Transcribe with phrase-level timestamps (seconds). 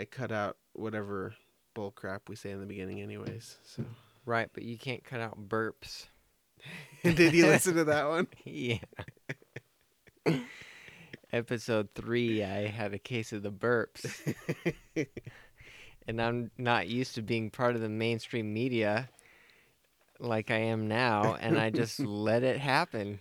[0.00, 1.34] I cut out whatever
[1.74, 3.58] bull crap we say in the beginning, anyways.
[3.64, 3.84] So,
[4.24, 6.06] Right, but you can't cut out burps.
[7.02, 8.26] did you listen to that one?
[8.44, 8.78] Yeah.
[11.34, 14.34] Episode three, I had a case of the burps.
[16.08, 19.10] and I'm not used to being part of the mainstream media
[20.18, 23.20] like I am now, and I just let it happen.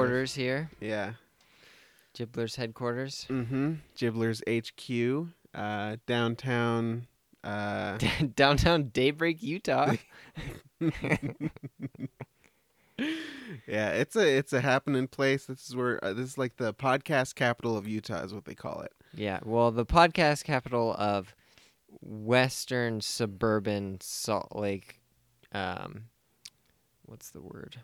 [0.00, 1.12] Headquarters here, Yeah.
[2.14, 3.26] Ghibler's headquarters.
[3.28, 3.74] Mm-hmm.
[3.96, 7.06] Ghibler's HQ, uh, downtown.
[7.44, 7.98] Uh,
[8.34, 9.94] Downtown Daybreak, Utah.
[10.80, 10.90] yeah,
[13.90, 15.46] it's a it's a happening place.
[15.46, 18.54] This is where uh, this is like the podcast capital of Utah, is what they
[18.54, 18.92] call it.
[19.14, 21.34] Yeah, well, the podcast capital of
[22.00, 25.00] Western suburban Salt Lake.
[25.52, 26.04] Um,
[27.06, 27.80] what's the word?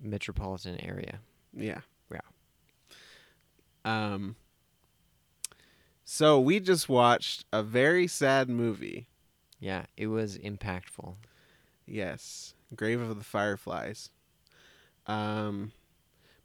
[0.00, 1.20] Metropolitan area.
[1.52, 1.80] Yeah.
[2.12, 2.20] Yeah.
[3.84, 4.36] Um.
[6.04, 9.06] So we just watched a very sad movie.
[9.60, 11.14] Yeah, it was impactful.
[11.86, 14.10] Yes, Grave of the Fireflies.
[15.06, 15.72] Um,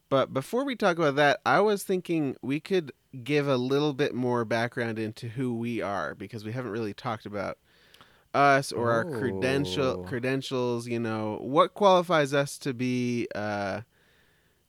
[0.10, 2.92] but before we talk about that, I was thinking we could
[3.24, 7.26] give a little bit more background into who we are because we haven't really talked
[7.26, 7.58] about
[8.36, 10.04] us or our credential Oh.
[10.04, 10.88] credentials.
[10.88, 13.82] You know, what qualifies us to be uh,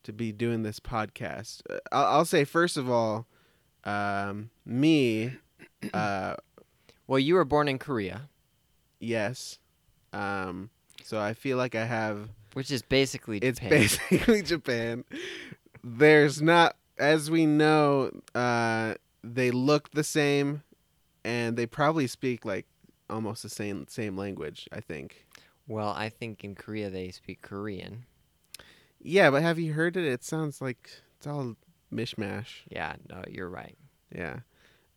[0.05, 1.63] to be doing this podcast?
[1.69, 3.27] Uh, I'll, I'll say first of all,
[3.85, 5.33] um, me,
[5.93, 6.35] uh,
[7.09, 8.29] Well, you were born in Korea,
[8.99, 9.61] yes.
[10.13, 10.71] Um,
[11.05, 13.71] so I feel like I have which is basically it's Japan.
[13.71, 15.05] basically Japan.
[15.85, 20.63] There's not, as we know, uh, they look the same,
[21.25, 22.67] and they probably speak like
[23.11, 24.69] almost the same same language.
[24.73, 25.27] I think.
[25.69, 28.05] Well, I think in Korea they speak Korean.
[29.01, 30.05] Yeah, but have you heard it?
[30.05, 31.57] It sounds like it's all
[31.93, 32.63] mishmash.
[32.69, 33.77] Yeah, no, you're right.
[34.15, 34.41] Yeah.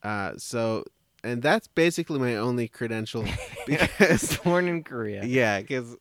[0.04, 0.86] Uh, so,
[1.24, 3.26] and that's basically my only credential
[3.68, 5.24] because born in Korea.
[5.26, 5.96] yeah, because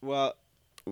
[0.00, 0.34] well,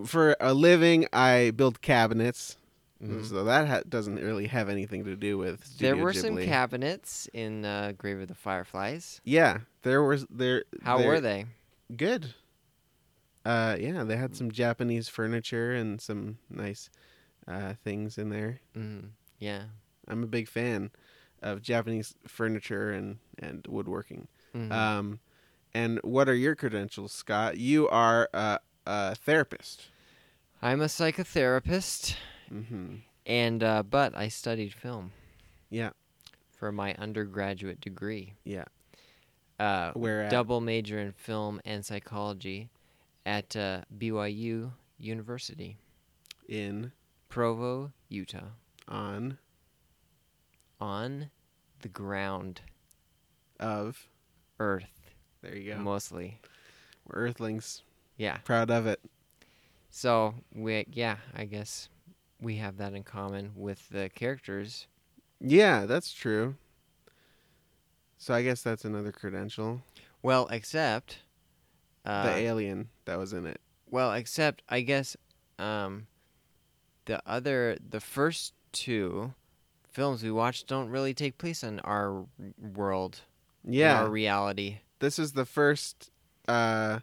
[0.06, 2.56] for a living I build cabinets.
[3.02, 3.24] Mhm.
[3.26, 5.60] So that ha- doesn't really have anything to do with.
[5.78, 9.20] There Studio were some cabinets in uh, Grave of the Fireflies.
[9.24, 10.64] Yeah, there was there.
[10.82, 11.46] How there- were they?
[11.96, 12.34] Good.
[13.44, 16.90] Uh, yeah, they had some Japanese furniture and some nice
[17.48, 18.60] uh, things in there.
[18.76, 19.62] Mm, yeah.
[20.06, 20.90] I'm a big fan
[21.42, 24.28] of Japanese furniture and and woodworking.
[24.54, 24.70] Mhm.
[24.70, 25.20] Um,
[25.72, 27.56] and what are your credentials, Scott?
[27.56, 29.86] You are a, a therapist.
[30.60, 32.16] I'm a psychotherapist,
[32.52, 32.94] Mm-hmm.
[33.26, 35.12] and uh, but I studied film
[35.70, 35.90] Yeah,
[36.56, 38.34] for my undergraduate degree.
[38.44, 38.64] yeah.
[39.58, 40.30] Uh, Where at?
[40.30, 42.70] double major in film and psychology
[43.26, 45.76] at uh, BYU University,
[46.48, 46.92] In
[47.28, 48.48] Provo, Utah,
[48.88, 49.36] on
[50.80, 51.30] on
[51.82, 52.62] the ground,
[53.58, 54.08] of.
[54.58, 55.12] Earth
[55.42, 55.78] There you go.
[55.80, 56.38] mostly.
[57.06, 57.82] We're Earthlings.
[58.16, 58.38] Yeah.
[58.44, 59.00] Proud of it.
[59.90, 61.88] So we yeah, I guess
[62.40, 64.86] we have that in common with the characters.
[65.40, 66.56] Yeah, that's true.
[68.18, 69.82] So I guess that's another credential.
[70.22, 71.20] Well, except
[72.04, 73.60] uh, the alien that was in it.
[73.90, 75.16] well, except I guess
[75.58, 76.06] um,
[77.06, 79.32] the other the first two
[79.88, 82.26] films we watched don't really take place in our
[82.58, 83.20] world,
[83.64, 84.80] in Yeah, our reality.
[84.98, 86.10] this is the first.
[86.46, 87.00] uh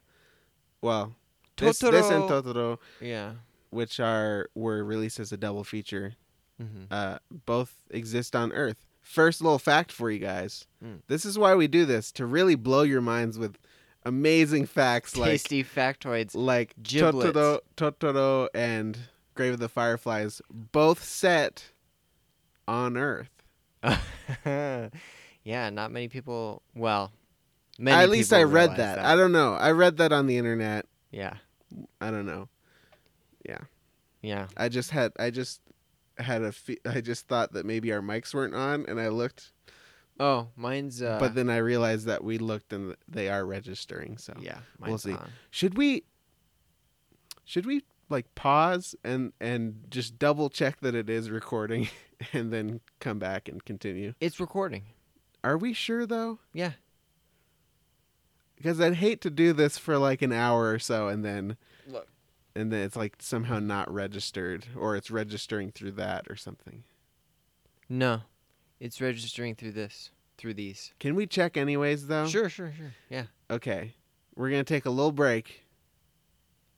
[0.81, 1.15] Well,
[1.57, 2.43] this, this and Totoro.
[2.43, 3.31] Totoro, Yeah.
[3.69, 6.15] Which are were released as a double feature,
[6.59, 8.85] hmm uh, both exist on Earth.
[9.01, 11.01] First little fact for you guys: Mm.
[11.07, 13.57] this is why we do this to really blow your minds with
[14.05, 16.31] amazing facts like Tasty factoids.
[16.35, 17.31] like Giblets.
[17.37, 18.97] Totoro, Totoro and
[19.33, 21.71] Grave of the Fireflies, both set
[22.67, 23.29] on Earth.
[24.45, 26.61] yeah, not many people.
[26.75, 27.11] Well,
[27.79, 28.99] many At least I read realize that.
[28.99, 29.53] I don't know.
[29.53, 30.85] I read that on the internet.
[31.11, 31.35] yeah,
[32.01, 32.49] I don't know.
[33.47, 33.59] Yeah.
[34.21, 34.47] Yeah.
[34.57, 35.61] I just had I just
[36.17, 39.51] had a fe- I just thought that maybe our mics weren't on, and I looked,
[40.19, 41.01] Oh, mine's.
[41.01, 44.17] Uh, but then I realized that we looked and they are registering.
[44.17, 45.13] So yeah, we'll see.
[45.13, 45.29] on.
[45.51, 46.03] should we?
[47.45, 51.89] Should we like pause and and just double check that it is recording
[52.33, 54.13] and then come back and continue?
[54.19, 54.83] It's recording.
[55.43, 56.39] Are we sure though?
[56.51, 56.71] Yeah.
[58.55, 61.57] Because I'd hate to do this for like an hour or so and then
[61.87, 62.07] Look.
[62.57, 66.83] And then it's like somehow not registered or it's registering through that or something.
[67.87, 68.21] No.
[68.79, 70.09] It's registering through this.
[70.37, 70.91] Through these.
[70.99, 72.27] Can we check anyways though?
[72.27, 72.93] Sure, sure, sure.
[73.09, 73.25] Yeah.
[73.49, 73.93] Okay.
[74.35, 75.65] We're going to take a little break.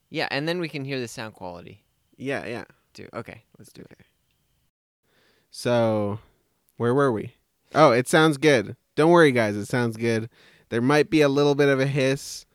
[0.10, 1.84] Yeah, and then we can hear the sound quality
[2.18, 2.64] Yeah, yeah.
[2.94, 3.08] Do.
[3.14, 4.00] Okay, let's do it.
[5.52, 6.20] So,
[6.78, 7.36] where were we?
[7.75, 8.75] Oh, it sounds good.
[8.96, 9.56] Don't worry, guys.
[9.56, 10.30] It sounds good.
[10.70, 12.46] There might be a little bit of a hiss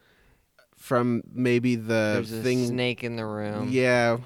[0.84, 2.66] from maybe the There's a thing.
[2.66, 3.68] snake in the room.
[3.70, 4.18] Yeah,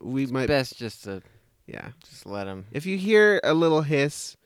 [0.00, 0.46] we might.
[0.48, 1.22] Best just to
[1.66, 1.90] Yeah.
[2.08, 2.64] just let him.
[2.72, 4.38] If you hear a little hiss,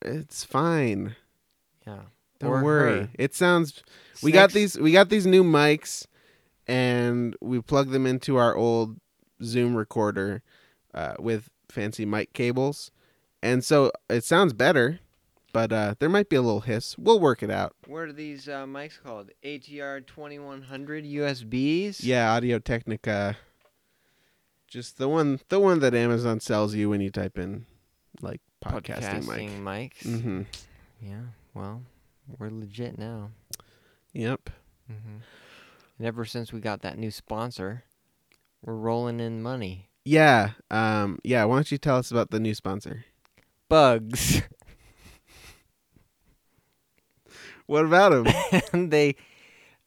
[0.00, 1.14] it's fine.
[1.86, 2.04] Yeah.
[2.40, 3.00] Don't Or worry.
[3.02, 3.08] her.
[3.18, 3.82] It sounds.
[4.22, 4.82] We got Snakes- these.
[4.82, 6.06] We got these new mics,
[6.66, 8.96] and we plugged them into our old
[9.44, 10.42] Zoom recorder
[10.94, 12.90] uh, with fancy mic cables,
[13.42, 15.00] and so it sounds better.
[15.52, 16.96] But uh, there might be a little hiss.
[16.96, 17.74] We'll work it out.
[17.86, 19.30] What are these uh, mics called?
[19.44, 21.98] ATR 2100 USBs?
[22.02, 23.36] Yeah, Audio Technica.
[24.66, 27.66] Just the one, the one that Amazon sells you when you type in
[28.22, 30.02] like podcasting, mic.
[30.02, 30.06] mics.
[30.06, 30.42] Mm-hmm.
[31.02, 31.20] Yeah.
[31.52, 31.82] Well,
[32.38, 33.30] we're legit now.
[34.14, 34.48] Yep.
[34.90, 35.16] Mm-hmm.
[35.98, 37.84] And ever since we got that new sponsor,
[38.64, 39.90] we're rolling in money.
[40.04, 40.50] Yeah.
[40.70, 41.18] Um.
[41.22, 41.44] Yeah.
[41.44, 43.04] Why don't you tell us about the new sponsor?
[43.68, 44.42] Bugs.
[47.66, 48.26] What about him?
[48.72, 49.16] and they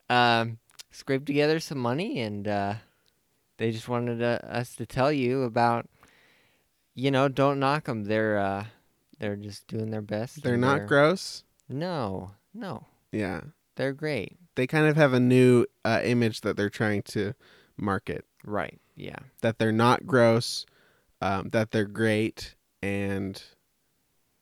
[0.10, 0.60] um,
[0.92, 2.76] scraped together some money and uh,
[3.58, 5.88] they just wanted uh, us to tell you about,
[6.94, 8.06] you know, don't knock them.
[8.06, 8.66] They're, uh,
[9.20, 10.44] they're just doing their best.
[10.44, 11.44] They're not gross.
[11.70, 12.86] No, no.
[13.12, 13.42] Yeah.
[13.76, 14.38] They're great.
[14.56, 17.34] They kind of have a new uh, image that they're trying to
[17.78, 18.26] market.
[18.46, 18.80] Right.
[18.96, 19.18] Yeah.
[19.42, 20.66] That they're not gross.
[21.22, 23.42] Um, that they're great, and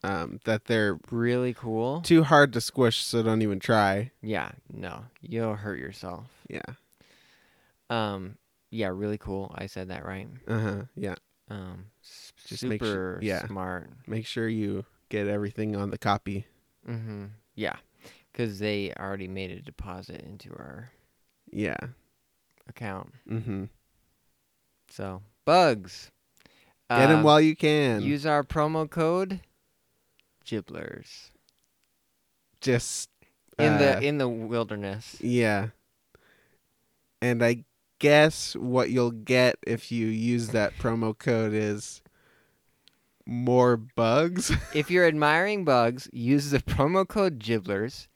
[0.03, 2.01] um, that they're Really cool.
[2.01, 4.11] too hard to squish, so don't even try.
[4.21, 4.51] Yeah.
[4.71, 6.25] No, you'll hurt yourself.
[6.49, 6.61] Yeah.
[7.89, 8.37] Um.
[8.71, 8.87] Yeah.
[8.89, 9.53] Really cool.
[9.57, 10.27] I said that right.
[10.47, 10.81] Uh huh.
[10.95, 11.15] Yeah.
[11.49, 11.85] Um.
[12.03, 13.45] s- Just make sure- super yeah.
[13.47, 13.89] smart.
[14.07, 16.47] Make sure you get everything on the copy.
[16.89, 17.25] Mm-hmm.
[17.55, 17.75] Yeah.
[18.31, 20.91] Because they already made a deposit into our
[21.51, 21.77] Yeah.
[22.67, 23.13] account.
[23.29, 23.65] Mm-hmm.
[24.89, 26.11] So bugs.
[26.89, 28.01] Get them Uh, while you can.
[28.01, 29.39] Use our promo code
[30.45, 31.31] Ghiblers
[32.61, 33.09] Just
[33.57, 35.17] in uh, the in the wilderness.
[35.21, 35.67] Yeah.
[37.21, 37.63] And I
[37.99, 42.01] guess what you'll get if you use that promo code is
[43.25, 44.51] more bugs.
[44.73, 48.07] if you're admiring bugs, use the promo code Ghiblers,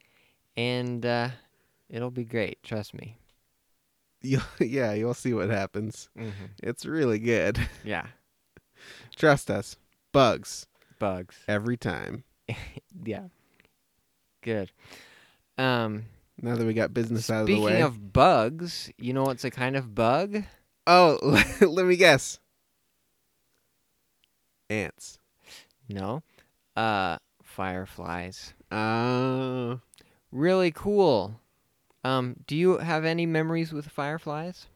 [0.57, 1.29] and uh,
[1.89, 2.61] it'll be great.
[2.63, 3.17] Trust me.
[4.21, 6.09] you'll, yeah, you'll see what happens.
[6.17, 6.45] Mm-hmm.
[6.61, 7.57] It's really good.
[7.85, 8.07] Yeah,
[9.15, 9.77] Trust us.
[10.11, 10.67] Bugs
[10.99, 11.35] bugs.
[11.47, 12.23] every time.
[13.03, 13.23] Yeah,
[14.41, 14.71] good.
[15.57, 16.05] Um,
[16.41, 17.71] Now that we got business out of the way.
[17.71, 20.43] speaking of bugs, you know what's a kind of bug?
[20.85, 21.17] oh,
[21.61, 22.39] let me guess.
[24.69, 25.19] Ants.
[25.89, 26.23] No,
[26.75, 28.53] uh, fireflies.
[28.71, 29.79] Oh.
[30.31, 31.39] Really cool.
[32.03, 34.67] Um, do you have any memories with fireflies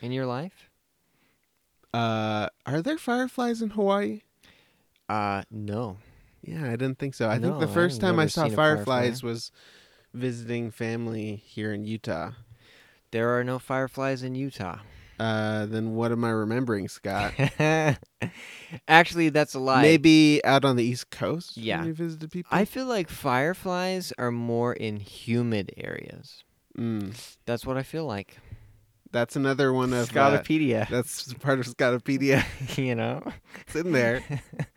[0.00, 0.70] in your life?
[1.92, 4.22] Uh, are there fireflies in Hawaii?
[5.08, 5.98] Uh, no.
[6.42, 7.28] Yeah, I didn't think so.
[7.28, 8.84] I think the first time I never saw seen a firefly.
[9.02, 9.50] fireflies was
[10.12, 12.32] visiting family here in Utah.
[13.10, 14.78] There are no fireflies in Utah.
[15.18, 17.32] Uh, then what am I remembering, Scott?
[18.88, 19.82] Actually, that's a lie.
[19.82, 21.56] Maybe out on the East Coast.
[21.56, 21.84] when Yeah.
[21.84, 22.50] you visited people.
[22.56, 26.42] I feel like fireflies are more in humid areas.
[26.76, 27.14] Mm,
[27.46, 28.38] That's what I feel like.
[29.14, 30.88] That's another one of uh, Scotopedia.
[30.88, 32.44] that's part of Scotopedia.
[32.76, 33.22] you know?
[33.60, 34.24] it's in there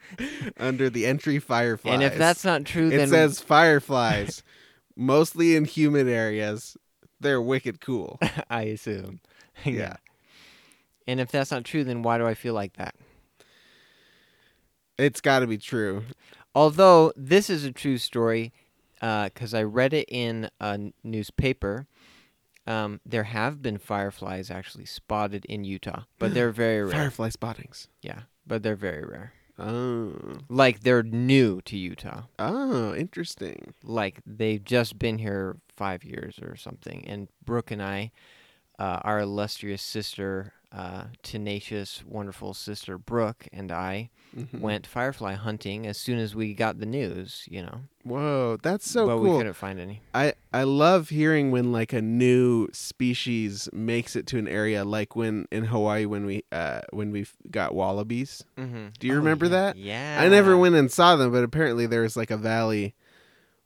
[0.58, 1.96] under the entry fireflies.
[1.96, 4.44] And if that's not true, it then says fireflies,
[4.96, 6.78] mostly in humid areas.
[7.20, 8.20] They're wicked cool.
[8.50, 9.22] I assume.
[9.66, 9.96] Yeah.
[11.08, 12.94] And if that's not true, then why do I feel like that?
[15.00, 16.04] It's got to be true.
[16.54, 18.54] Although this is a true story,
[19.00, 21.88] because I read it in a newspaper.
[22.68, 26.92] Um, there have been fireflies actually spotted in Utah, but they're very rare.
[26.92, 27.88] Firefly spottings.
[28.02, 29.34] Yeah, but they're very rare.
[29.58, 30.14] Oh.
[30.50, 32.24] Like they're new to Utah.
[32.38, 33.74] Oh, interesting.
[33.84, 37.06] Like they've just been here five years or something.
[37.08, 38.12] And Brooke and I
[38.80, 44.60] uh, our illustrious sister, uh, tenacious, wonderful sister Brooke, and I Mhm.
[44.60, 47.46] went firefly hunting as soon as we got the news.
[47.50, 49.18] You know, Whoa, that's so cool.
[49.18, 50.02] but we couldn't find any.
[50.14, 55.16] I I love hearing when like a new species makes it to an area, like
[55.16, 58.44] when in Hawaii when we uh when we got wallabies.
[58.58, 58.88] Mm-hmm.
[59.00, 59.78] Do you remember that?
[59.78, 60.18] Yeah.
[60.22, 62.94] I never went and saw them, but apparently there was like a valley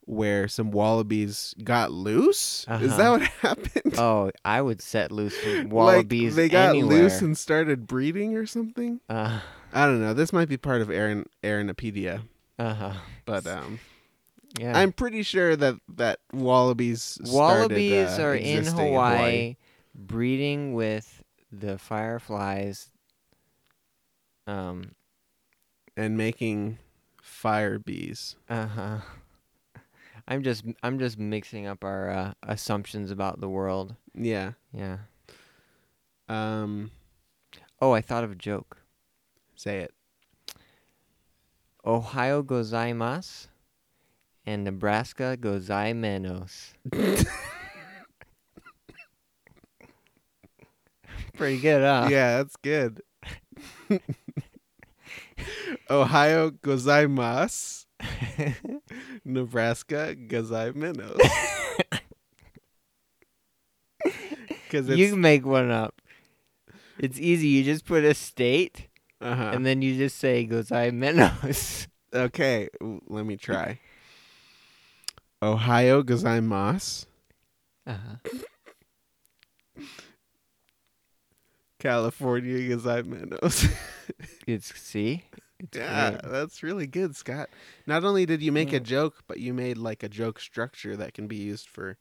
[0.05, 2.65] where some wallabies got loose.
[2.81, 3.11] Is that Uh-huh.
[3.11, 3.97] what happened?
[3.97, 7.03] Oh, I would set loose wallabies like they got anywhere.
[7.03, 8.99] loose and started breeding or something.
[9.09, 9.39] uh
[9.73, 10.13] I don't know.
[10.13, 12.23] This might be part of Aaron Aaronopedia,
[12.59, 12.93] Uh huh.
[13.25, 13.79] but um,
[14.59, 14.77] Yeah.
[14.77, 19.55] I'm pretty sure that that wallabies started, Wallabies uh, are in existing Hawaii,
[19.95, 22.89] breeding with the fireflies.
[24.47, 24.91] Um.
[25.95, 26.79] and making
[27.21, 28.35] fire bees.
[28.49, 28.97] Uh huh.
[30.27, 33.95] I'm just I'm just mixing up our uh, assumptions about the world.
[34.13, 34.53] Yeah.
[34.73, 34.97] Yeah.
[36.29, 36.91] Um,
[37.81, 38.77] Oh, I thought of a joke.
[39.55, 39.93] say it.
[41.83, 43.47] Ohio gozaimasu,
[44.45, 46.73] and Nebraska gozaimenos.
[51.37, 52.07] Pretty good, huh?
[52.09, 53.01] yeah, that's good.
[55.89, 57.85] Ohio gozaimasu.
[59.25, 61.17] Nebraska gozaimenos.
[64.03, 66.01] Because it's you can make one up.
[66.97, 67.47] It's easy.
[67.47, 68.87] You just put a state,
[69.19, 69.51] uh-huh.
[69.53, 71.87] and then you just say gozaimenos.
[72.13, 72.69] okay.
[73.07, 73.79] Let me try.
[75.41, 77.05] Ohio gozaimasu.
[77.87, 79.83] Uh-huh.
[81.79, 83.73] California gozaimenos.
[84.45, 85.23] It's see.
[85.63, 86.31] It's Yeah, great.
[86.31, 87.49] that's really good, Scott.
[87.85, 91.13] Not only did you make a joke, but you made like a joke structure that
[91.13, 91.97] can be used for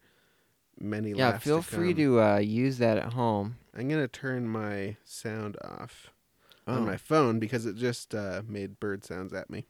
[0.78, 1.44] many Yeah, laughs.
[1.44, 3.56] feel to free to uh, use that at home.
[3.76, 6.10] I'm gonna turn my sound off
[6.66, 6.74] Oh.
[6.74, 9.64] on my phone because it just uh, made bird sounds at me.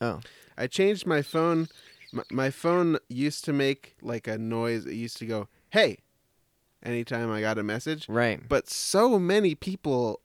[0.00, 0.20] Oh.
[0.56, 1.68] I changed my phone.
[2.12, 4.86] My, my phone used to make like a noise.
[4.86, 5.98] It used to go, "Hey,"
[6.82, 8.08] anytime I got a message.
[8.08, 8.40] Right.
[8.48, 10.20] But so many people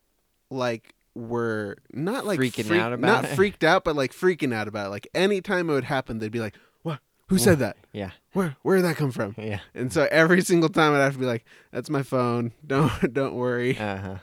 [0.51, 3.35] like were not like Freaking freak- out about not it?
[3.35, 4.89] freaked out, but like freaking out about it.
[4.89, 6.99] Like anytime it would happen, they'd be like, "What?
[7.27, 7.77] Who said that?
[7.91, 8.11] Yeah.
[8.33, 8.55] Where?
[8.63, 9.59] Where did that come from?" Yeah.
[9.75, 12.51] And so every single time I'd have to be like, "That's my phone.
[12.65, 14.15] Don't don't worry." Uh huh.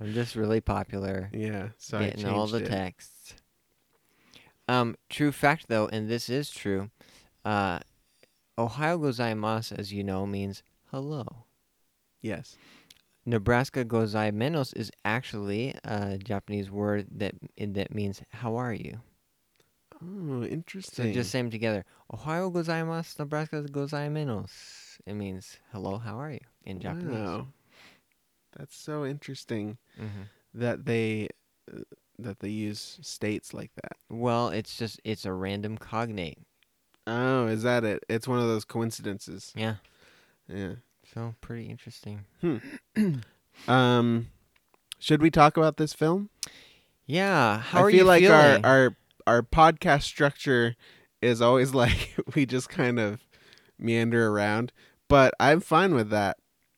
[0.00, 1.30] I'm just really popular.
[1.32, 1.68] Yeah.
[1.78, 2.66] So getting all the it.
[2.66, 3.34] texts.
[4.68, 6.90] Um, true fact though, and this is true.
[7.44, 7.78] Uh,
[8.58, 11.44] Ohio gozaimasu, as you know, means hello.
[12.20, 12.56] Yes.
[13.26, 19.00] Nebraska gozaimenos is actually a Japanese word that that means how are you.
[20.00, 21.06] Oh, interesting.
[21.06, 21.84] So just say them together.
[22.12, 24.50] Ohio gozaimasu, Nebraska gozaimenos.
[25.06, 27.12] It means hello, how are you in Japanese.
[27.12, 27.48] Wow.
[28.56, 30.22] That's so interesting hmm
[30.54, 31.28] that they
[31.70, 31.80] uh,
[32.18, 33.92] that they use states like that.
[34.08, 36.38] Well, it's just it's a random cognate.
[37.06, 38.04] Oh, is that it?
[38.08, 39.52] It's one of those coincidences.
[39.54, 39.76] Yeah.
[40.48, 40.74] Yeah.
[41.16, 42.24] So pretty interesting.
[43.68, 44.28] Um,
[44.98, 46.28] should we talk about this film?
[47.06, 47.58] Yeah.
[47.58, 48.62] How I are feel you like feeling?
[48.66, 48.96] our our
[49.26, 50.76] our podcast structure
[51.22, 53.26] is always like we just kind of
[53.78, 54.74] meander around,
[55.08, 56.36] but I'm fine with that.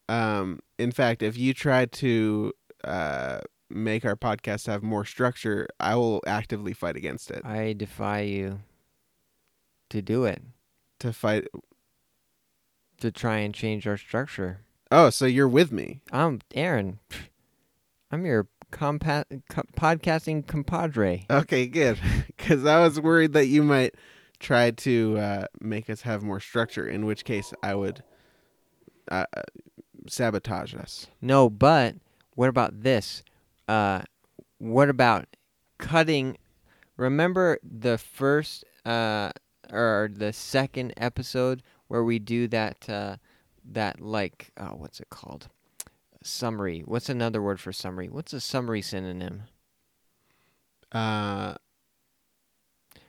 [0.08, 2.52] Um, in fact, if you try to
[2.84, 7.44] uh make our podcast have more structure, I will actively fight against it.
[7.44, 8.60] I defy you
[9.90, 10.42] to do it,
[11.00, 11.48] To fight.
[13.00, 14.60] To try and change our structure.
[14.90, 16.00] Oh, so you're with me?
[16.12, 16.98] I'm Aaron.
[18.10, 21.26] I'm your compa- co- podcasting compadre.
[21.30, 21.98] Okay, good.
[22.38, 23.94] Because I was worried that you might
[24.40, 26.88] try to uh, make us have more structure.
[26.88, 28.02] In which case, I would
[29.10, 29.42] uh, uh,
[30.08, 31.08] sabotage us.
[31.20, 31.96] No, but
[32.36, 33.22] what about this?
[33.66, 34.02] Uh,
[34.58, 35.26] what about
[35.78, 36.38] cutting?
[36.96, 39.30] Remember the first uh,
[39.70, 43.16] or the second episode where we do that uh,
[43.72, 45.48] that like uh, what's it called?
[46.22, 46.82] Summary.
[46.84, 48.08] What's another word for summary?
[48.08, 49.44] What's a summary synonym?
[50.92, 51.54] Uh,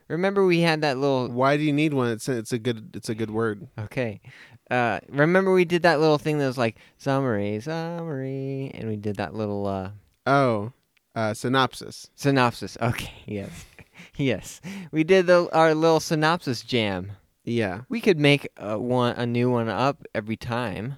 [0.08, 2.10] Remember we had that little why do you need one?
[2.10, 3.68] It's a, it's a good it's a good word.
[3.78, 4.22] Okay.
[4.72, 9.18] Uh, remember we did that little thing that was like summary, summary, and we did
[9.18, 9.92] that little uh,
[10.26, 10.72] Oh,
[11.16, 12.10] uh, synopsis.
[12.16, 12.78] synopsis.
[12.82, 13.66] Okay, yes,
[14.16, 17.12] yes, we did the our little synopsis jam.
[17.50, 17.82] Yeah.
[17.90, 20.98] We could make a one a new one up every time,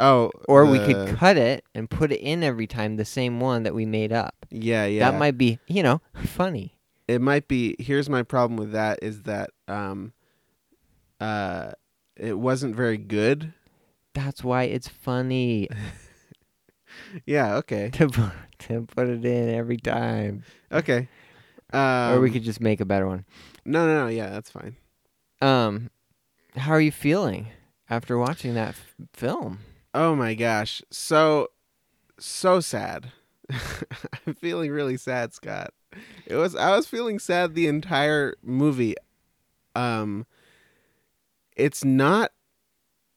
[0.00, 3.62] Oh, or we could cut it and put it in every time the same one
[3.62, 4.34] that we made up.
[4.50, 5.10] Yeah, yeah.
[5.10, 6.78] That might be, you know, funny.
[7.06, 10.12] it might be here's my problem with that is that um
[11.20, 11.72] uh
[12.16, 13.52] it wasn't very good
[14.14, 15.68] That's why it's funny
[17.26, 17.56] Yeah.
[17.56, 17.90] Okay.
[17.94, 20.44] to put, to put it in every time.
[20.72, 21.08] Okay.
[21.72, 23.24] Um, or we could just make a better one.
[23.64, 24.08] No, no, no.
[24.08, 24.76] Yeah, that's fine.
[25.44, 25.90] Um,
[26.56, 27.48] how are you feeling
[27.90, 29.60] after watching that f- film?
[29.92, 30.82] Oh my gosh.
[30.90, 31.48] So
[32.18, 33.12] so sad.
[34.26, 35.74] I'm feeling really sad, Scott.
[36.26, 38.94] It was I was feeling sad the entire movie.
[39.76, 40.26] Um
[41.56, 42.30] it's not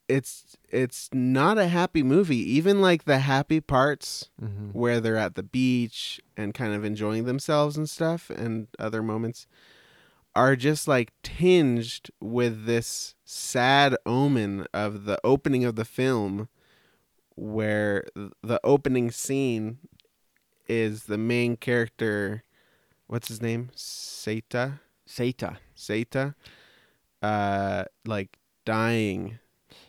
[0.07, 2.37] it's it's not a happy movie.
[2.53, 4.69] Even like the happy parts Mm-hmm.
[4.77, 9.47] where they're at the beach and kind of enjoying themselves and stuff and other moments
[10.37, 16.47] are just like tinged with this sad omen of the opening of the film
[17.35, 18.05] where
[18.43, 19.79] the opening scene
[20.67, 22.43] is the main character
[23.07, 24.79] what's his name Seita
[25.09, 25.57] Seita.
[25.75, 26.35] Seita
[27.23, 29.39] uh like dying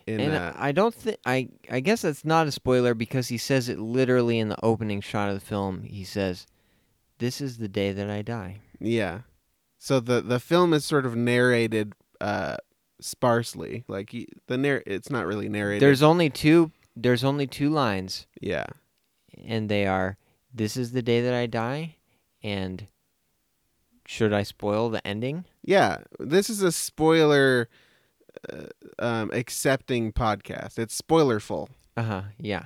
[0.07, 1.49] in And a, I don't think I.
[1.71, 5.29] I guess that's not a spoiler because he says it literally in the opening shot
[5.29, 5.83] of the film.
[5.83, 6.47] He says,
[7.19, 9.21] "This is the day that I die." Yeah.
[9.79, 12.57] So the the film is sort of narrated uh
[13.01, 13.85] sparsely.
[13.89, 14.15] Like
[14.47, 15.83] the narr it's not really narrated.
[15.83, 16.73] There's only two.
[16.97, 18.67] There's only two lines, yeah.
[19.45, 20.17] and they are,
[20.53, 21.95] "This is the day that I die,"
[22.43, 22.89] and
[24.05, 25.45] should I spoil the ending?
[25.63, 27.69] Yeah, this is a spoiler
[28.53, 28.67] uh,
[28.99, 30.77] um accepting podcast.
[30.79, 31.69] It's spoilerful.
[31.97, 32.23] Uh huh.
[32.37, 32.65] Yeah.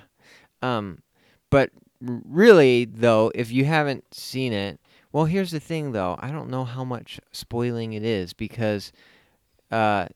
[0.62, 1.02] Um,
[1.50, 4.80] but really, though, if you haven't seen it,
[5.12, 6.16] well, here's the thing, though.
[6.18, 8.92] I don't know how much spoiling it is because,
[9.70, 10.08] uh,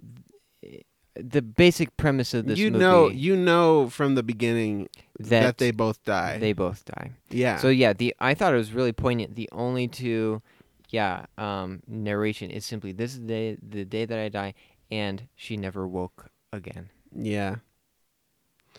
[1.19, 4.89] the basic premise of this you movie know you know from the beginning
[5.19, 6.39] that, that, they both die.
[6.39, 7.13] they both die.
[7.31, 7.57] yeah.
[7.57, 9.35] So yeah, the I thought it was really poignant.
[9.35, 10.43] The only two,
[10.91, 14.55] yeah, um, narration is simply this is the day, the day that I die,
[14.91, 16.91] and she never woke again.
[17.15, 17.57] yeah.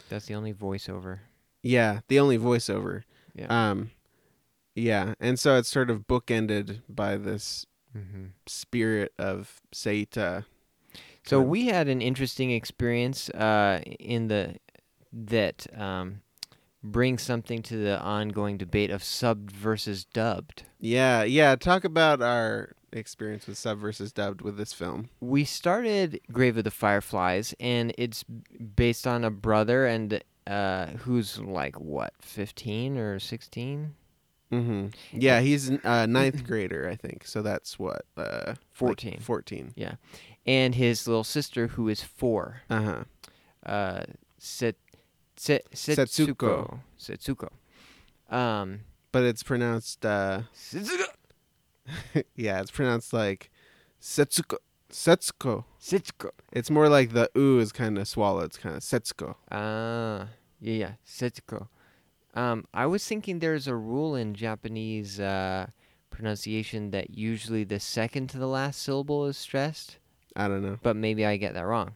[0.10, 1.20] That's the only voiceover.
[1.64, 3.02] Yeah, the only voiceover.
[3.34, 3.48] Yeah.
[3.50, 3.90] Um
[4.78, 7.66] yeah, and so it's sort of bookended by this
[7.96, 8.28] mm-hmm.
[8.46, 10.46] spirit of Seita.
[11.26, 14.56] So we had an interesting experience uh, in the
[15.12, 16.22] that um,
[16.84, 20.64] brings something to the ongoing debate of subbed versus dubbed.
[20.80, 21.56] Yeah, yeah.
[21.56, 25.10] Talk about our experience with sub versus dubbed with this film.
[25.20, 31.40] We started Grave of the Fireflies, and it's based on a brother and uh, who's
[31.40, 33.96] like what, fifteen or sixteen?
[34.52, 34.88] Mm-hmm.
[35.12, 37.26] Yeah, he's uh, ninth grader, I think.
[37.26, 39.20] So that's what uh, like 14.
[39.20, 39.74] Fourteen.
[40.46, 42.62] and his little sister who is four.
[42.70, 43.04] Uh huh.
[43.66, 44.04] Uh,
[44.38, 44.76] Set,
[45.36, 46.80] Set, Setsuko.
[46.98, 47.50] Setsuko.
[48.30, 48.34] Setsuko.
[48.36, 48.82] Um,
[49.12, 50.06] But it's pronounced.
[50.06, 51.08] Uh, Setsuko.
[52.36, 53.50] yeah, it's pronounced like
[54.02, 54.58] Setsuko.
[54.92, 55.66] Setsuko.
[55.82, 56.30] Setsuko.
[56.54, 58.46] It's more like the oo is kind of swallowed.
[58.46, 59.36] It's kind of Setsuko.
[59.52, 60.28] Ah,
[60.62, 61.68] yeah, yeah, Setsuko.
[62.38, 65.66] Um, I was thinking there's a rule in Japanese uh,
[66.12, 69.98] pronunciation that usually the second to the last syllable is stressed,
[70.36, 70.78] I don't know.
[70.84, 71.96] but maybe I get that wrong.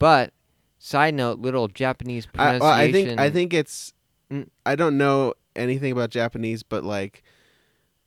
[0.00, 0.32] But
[0.80, 3.92] side note, little Japanese I, well, I think I think it's.
[4.32, 4.48] Mm.
[4.66, 7.22] I don't know anything about Japanese, but like,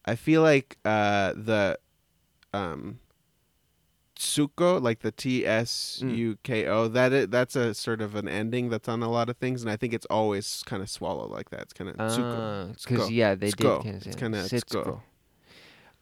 [0.04, 1.80] I feel like uh, the,
[2.54, 3.00] um,
[4.22, 8.28] tsuko, like the T S U K O, that i- that's a sort of an
[8.30, 11.32] ending that's on a lot of things, and I think it's always kind of swallowed
[11.32, 11.62] like that.
[11.62, 13.84] It's kind of tsuko, because tsuko, yeah, they tsuko.
[13.84, 14.74] did kind of It's that.
[14.74, 15.02] kinda tsuko.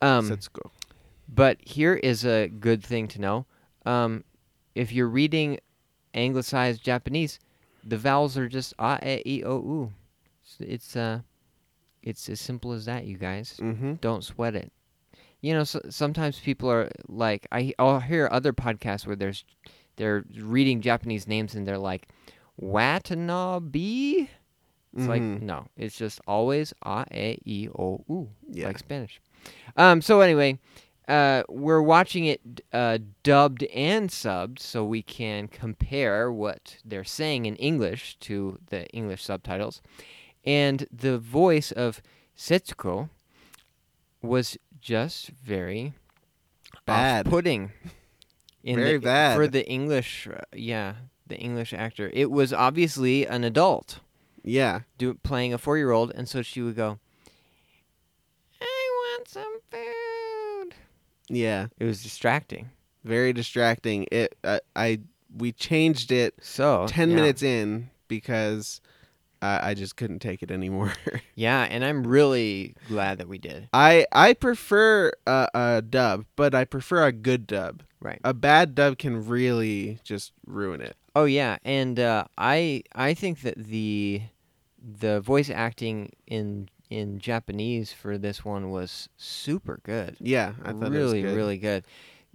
[0.01, 0.69] Um, setsuko.
[1.27, 3.45] But here is a good thing to know.
[3.86, 4.23] Um,
[4.75, 5.60] if you're reading
[6.13, 7.39] anglicized Japanese,
[7.84, 9.93] the vowels are just a, e, i, o, u.
[10.43, 11.19] It's, it's uh,
[12.01, 13.58] it's as simple as that, you guys.
[13.62, 13.93] Mm-hmm.
[14.01, 14.71] Don't sweat it.
[15.41, 19.45] You know, so, sometimes people are like, I I'll hear other podcasts where there's
[19.95, 22.08] they're reading Japanese names and they're like,
[22.58, 24.28] Watanabe.
[24.95, 25.41] It's like Mhm.
[25.43, 27.06] no, it's just always a,
[27.45, 28.65] e, i, o, u Yeah.
[28.67, 29.21] like Spanish.
[29.78, 30.58] Um, so anyway,
[31.08, 32.41] uh, we're watching it
[32.73, 38.88] uh, dubbed and subbed, so we can compare what they're saying in English to the
[38.88, 39.82] English subtitles.
[40.43, 42.02] And the voice of
[42.36, 43.10] Setsuko
[44.23, 45.94] was just very
[46.86, 47.28] Bad.
[47.28, 47.72] off-putting.
[48.63, 49.36] In Very the, bad.
[49.38, 50.28] for the English.
[50.28, 50.96] uh, yeah,
[51.28, 52.10] the English actor.
[52.13, 54.00] It was obviously an adult
[54.44, 54.82] Yeah.
[54.98, 57.00] do, playing a four-year-old, and so she would go,
[58.62, 60.76] "I want some food."
[61.30, 61.68] Yeah.
[61.80, 62.70] It was distracting.
[63.06, 64.06] Very distracting.
[64.12, 64.36] It.
[64.44, 65.00] Uh, I.
[65.38, 67.15] We changed it So 10 yeah.
[67.15, 68.82] minutes in because
[69.41, 70.93] uh, I just couldn't take it anymore.
[71.36, 73.69] Yeah, and I'm really glad that we did.
[73.71, 77.84] I I prefer a, a dub, but I prefer a good dub.
[78.02, 78.19] Right.
[78.25, 80.97] A bad dub can really just ruin it.
[81.15, 84.21] Oh yeah, and uh, I I think that the
[84.82, 90.17] the voice acting in in Japanese for this one was super good.
[90.19, 91.38] Yeah, I thought really it was good.
[91.38, 91.86] really good.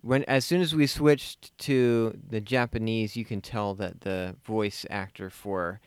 [0.00, 4.86] When as soon as we switched to the Japanese, you can tell that the voice
[4.88, 5.80] actor for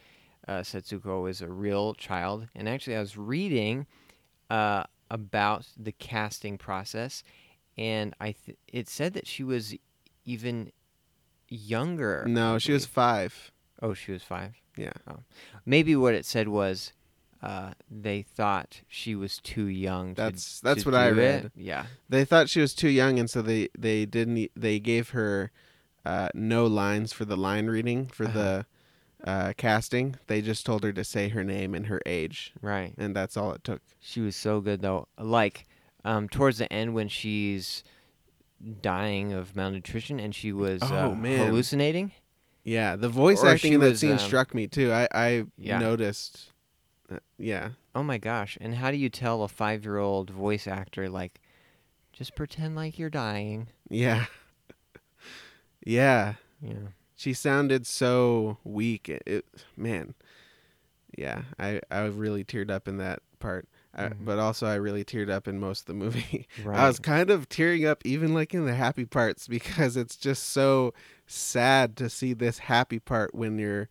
[0.47, 2.47] uh, Setsuko is a real child.
[2.55, 3.85] And actually, I was reading
[4.49, 7.23] uh, about the casting process,
[7.77, 9.75] and I th- it said that she was
[10.25, 10.71] even
[11.49, 12.25] younger.
[12.27, 13.51] No, she was five.
[13.81, 14.55] Oh, she was five.
[14.75, 14.91] Yeah.
[15.65, 16.93] Maybe what it said was
[17.41, 20.15] uh, they thought she was too young.
[20.15, 21.45] to- That's- that's what I read.
[21.45, 21.51] it.
[21.55, 21.85] Yeah.
[22.09, 24.49] They thought she was too young, and so they they didn't.
[24.55, 25.51] They gave her
[26.05, 28.33] uh, no lines for the line reading for Uh-huh.
[28.39, 28.65] the
[29.23, 30.15] uh, casting.
[30.27, 32.93] They just told her to say her name and her age, Right.
[32.97, 33.81] and that's all it took.
[33.99, 35.07] She was so good though.
[35.17, 35.65] Like
[36.05, 37.83] um, towards the end when she's
[38.81, 41.47] dying of malnutrition and she was Oh, uh, man.
[41.47, 42.11] hallucinating.
[42.63, 44.91] Yeah, the voice Or acting she in that was, scene um, struck me too.
[44.91, 45.79] I I Yeah.
[45.79, 46.51] noticed.
[47.09, 48.57] Uh, yeah, Oh my gosh!
[48.61, 51.39] And how do you tell a five-year-old voice actor like,
[52.11, 53.69] just pretend like you're dying?
[53.89, 54.25] yeah,
[55.85, 56.35] yeah.
[56.61, 56.73] Yeah.
[57.17, 59.09] She sounded so weak.
[59.09, 60.13] It, it man,
[61.17, 61.41] yeah.
[61.59, 63.67] I I really teared up in that part.
[63.93, 64.25] I, Mhm.
[64.25, 66.47] But also, I really teared up in most of the movie.
[66.63, 66.77] Right.
[66.79, 70.51] I was kind of tearing up even like in the happy parts because it's just
[70.51, 70.93] so
[71.25, 73.89] sad to see this happy part when you're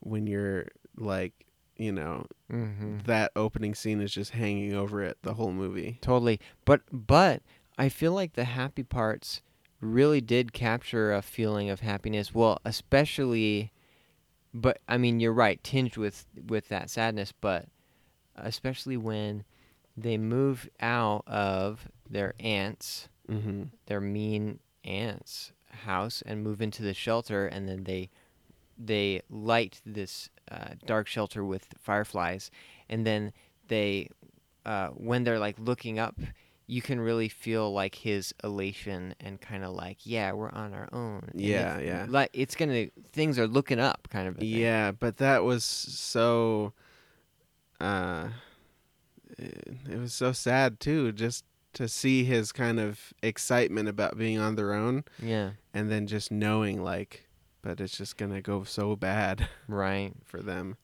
[0.00, 1.32] when you're like
[1.76, 2.98] you know mm-hmm.
[3.06, 5.98] that opening scene is just hanging over it the whole movie.
[6.00, 6.40] Totally.
[6.64, 7.40] But but
[7.78, 9.42] I feel like the happy parts
[9.84, 12.34] really did capture a feeling of happiness.
[12.34, 13.72] Well, especially
[14.52, 17.66] but I mean you're right, tinged with with that sadness, but
[18.36, 19.44] especially when
[19.96, 23.62] they move out of their aunt's Mm-hmm.
[23.86, 28.10] their mean aunt's house and move into the shelter and then they
[28.76, 32.50] they light this uh, dark shelter with fireflies
[32.90, 33.32] and then
[33.68, 34.10] they
[34.66, 36.20] uh, when they're like looking up
[36.66, 40.88] you can really feel like his elation and kind of like yeah we're on our
[40.92, 42.06] own And Yeah, it's, yeah.
[42.08, 44.42] like it's gonna things are looking up kind of.
[44.42, 46.72] Yeah, but that was so.
[47.80, 48.28] Uh,
[49.38, 54.38] it, it was so sad too, just to see his kind of excitement about being
[54.38, 57.26] on their own, yeah and then just knowing like,
[57.62, 60.76] but it's just gonna go so bad right for them.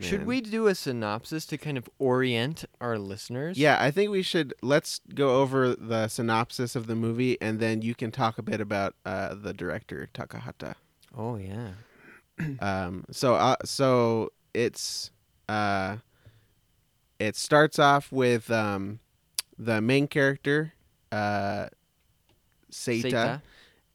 [0.00, 4.22] Should we do a synopsis to kind of orient our listeners Yeah, I think we
[4.22, 4.54] should.
[4.62, 8.60] Let's go over the synopsis of the movie, and then you can talk a bit
[8.60, 10.74] about uh, the director Takahata.
[11.16, 11.70] oh yeah
[12.60, 15.10] um so uh, so it's
[15.48, 15.96] uh
[17.18, 19.00] it starts off with um
[19.58, 20.72] the main character
[21.10, 21.66] uh
[22.70, 23.42] Seita, Seita.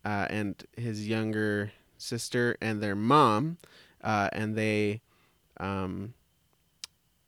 [0.04, 3.58] Uh, and his younger sister and their mom
[4.04, 5.00] uh and they
[5.60, 6.13] um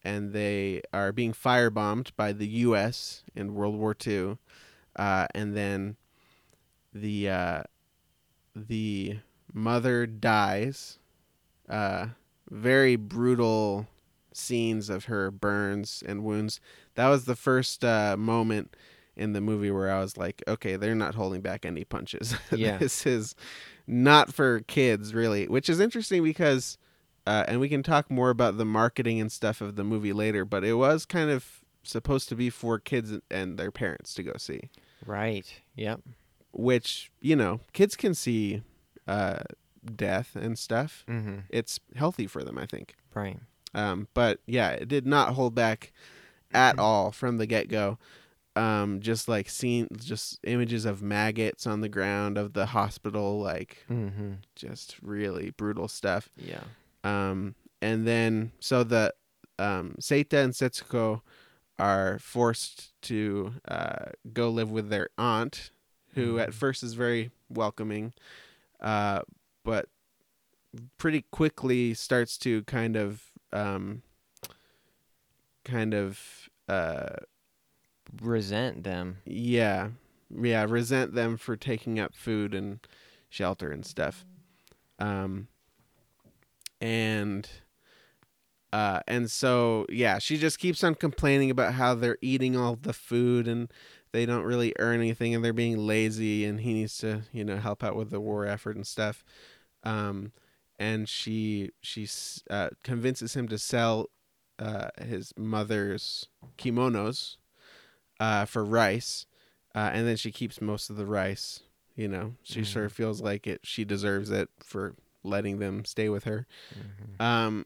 [0.03, 4.37] and they are being firebombed by the US in World War II
[4.95, 5.97] uh and then
[6.93, 7.63] the uh
[8.55, 9.17] the
[9.53, 10.99] mother dies.
[11.67, 12.07] Uh
[12.49, 13.87] very brutal
[14.33, 16.59] scenes of her burns and wounds.
[16.95, 18.75] That was the first uh moment
[19.17, 22.35] in the movie where i was like okay they're not holding back any punches.
[22.51, 22.77] Yeah.
[22.77, 23.33] this is
[23.87, 26.77] not for kids really which is interesting because
[27.27, 30.45] uh and we can talk more about the marketing and stuff of the movie later
[30.45, 34.33] but it was kind of supposed to be for kids and their parents to go
[34.37, 34.69] see.
[35.05, 36.01] Right yep.
[36.51, 38.63] Which you know kids can see
[39.07, 39.43] uh
[39.95, 41.05] death and stuff.
[41.07, 41.39] Mm-hmm.
[41.49, 42.95] It's healthy for them i think.
[43.13, 43.39] Right.
[43.73, 45.93] Um but yeah it did not hold back
[46.53, 47.97] at all from the get-go.
[48.55, 53.85] Um just like seeing just images of maggots on the ground of the hospital like
[53.89, 54.33] mm-hmm.
[54.55, 56.29] just really brutal stuff.
[56.37, 56.63] Yeah
[57.05, 59.13] um and then so the
[59.59, 61.21] um seita and setsuko
[61.79, 65.71] are forced to uh go live with their aunt
[66.15, 66.53] who at Mhm.
[66.53, 68.13] first is very welcoming
[68.81, 69.21] uh
[69.63, 69.87] but
[70.97, 73.21] pretty quickly starts to kind of
[73.53, 74.01] um
[75.63, 77.15] kind of uh
[78.21, 79.17] resent them.
[79.25, 79.89] Yeah.
[80.29, 82.79] Yeah resent them for taking up food and
[83.29, 84.25] shelter and stuff.
[84.99, 85.47] Um
[86.85, 87.49] and
[88.73, 92.93] uh and so yeah she just keeps on complaining about how they're eating all the
[92.93, 93.71] food and
[94.11, 97.57] they don't really earn anything and they're being lazy and he needs to you know
[97.57, 99.23] help out with the war effort and stuff
[99.83, 100.31] um
[100.77, 102.07] and she she
[102.49, 104.09] uh, convinces him to sell
[104.59, 107.37] uh his mother's kimonos
[108.19, 109.25] uh for rice
[109.73, 111.61] uh and then she keeps most of the rice
[111.95, 112.65] you know she Mhm.
[112.65, 114.95] sort of feels like it she deserves it for
[115.25, 116.47] letting them stay with her.
[116.73, 117.21] Mhm.
[117.23, 117.65] Um,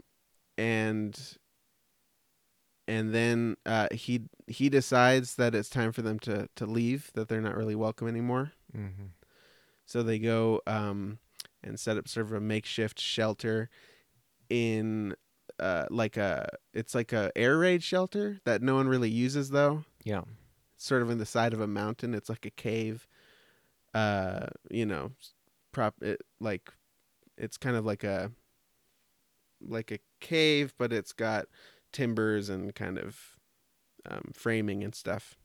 [0.57, 1.37] and
[2.87, 7.11] and then uh, he he decides that it's time for them to to leave.
[7.13, 8.53] That they're not really welcome anymore.
[8.75, 9.11] Mhm.
[9.85, 11.19] So they go um,
[11.63, 13.69] and set up sort of a makeshift shelter
[14.49, 15.15] in
[15.59, 19.83] uh, like a it's like a air raid shelter that no one really uses though.
[20.03, 20.23] Yeah.
[20.75, 22.13] It's sort of in the side of a mountain.
[22.13, 23.07] It's like a cave.
[23.93, 25.11] Uh, you know,
[25.71, 26.71] prop it like
[27.39, 28.31] it's kind of like a
[29.61, 31.45] like a cave, but it's got
[31.91, 33.17] timbers and kind of
[34.09, 35.35] um, framing and stuff.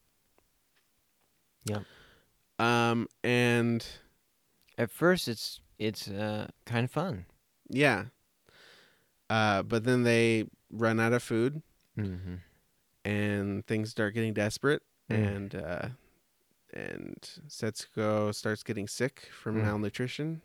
[1.65, 1.81] Yeah.
[2.59, 3.85] Um, and
[4.79, 7.27] At first, it's it's uh kind of fun.
[7.69, 8.07] yeah.
[9.31, 11.63] Uh, but then they run out of food
[11.99, 12.35] Mm-hmm.
[13.05, 15.37] and things start getting desperate Mm.
[15.37, 15.89] and uh
[16.73, 17.17] and
[17.49, 19.63] Setsuko starts getting sick from Mm.
[19.65, 20.43] malnutrition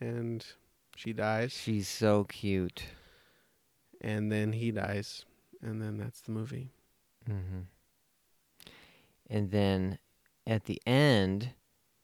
[0.00, 0.44] and
[0.96, 2.84] she dies She's so cute.
[4.00, 5.24] and then he dies
[5.62, 6.72] and then that's the movie.
[7.28, 7.60] Mm-hmm.
[9.28, 9.98] And then
[10.46, 11.50] at the end,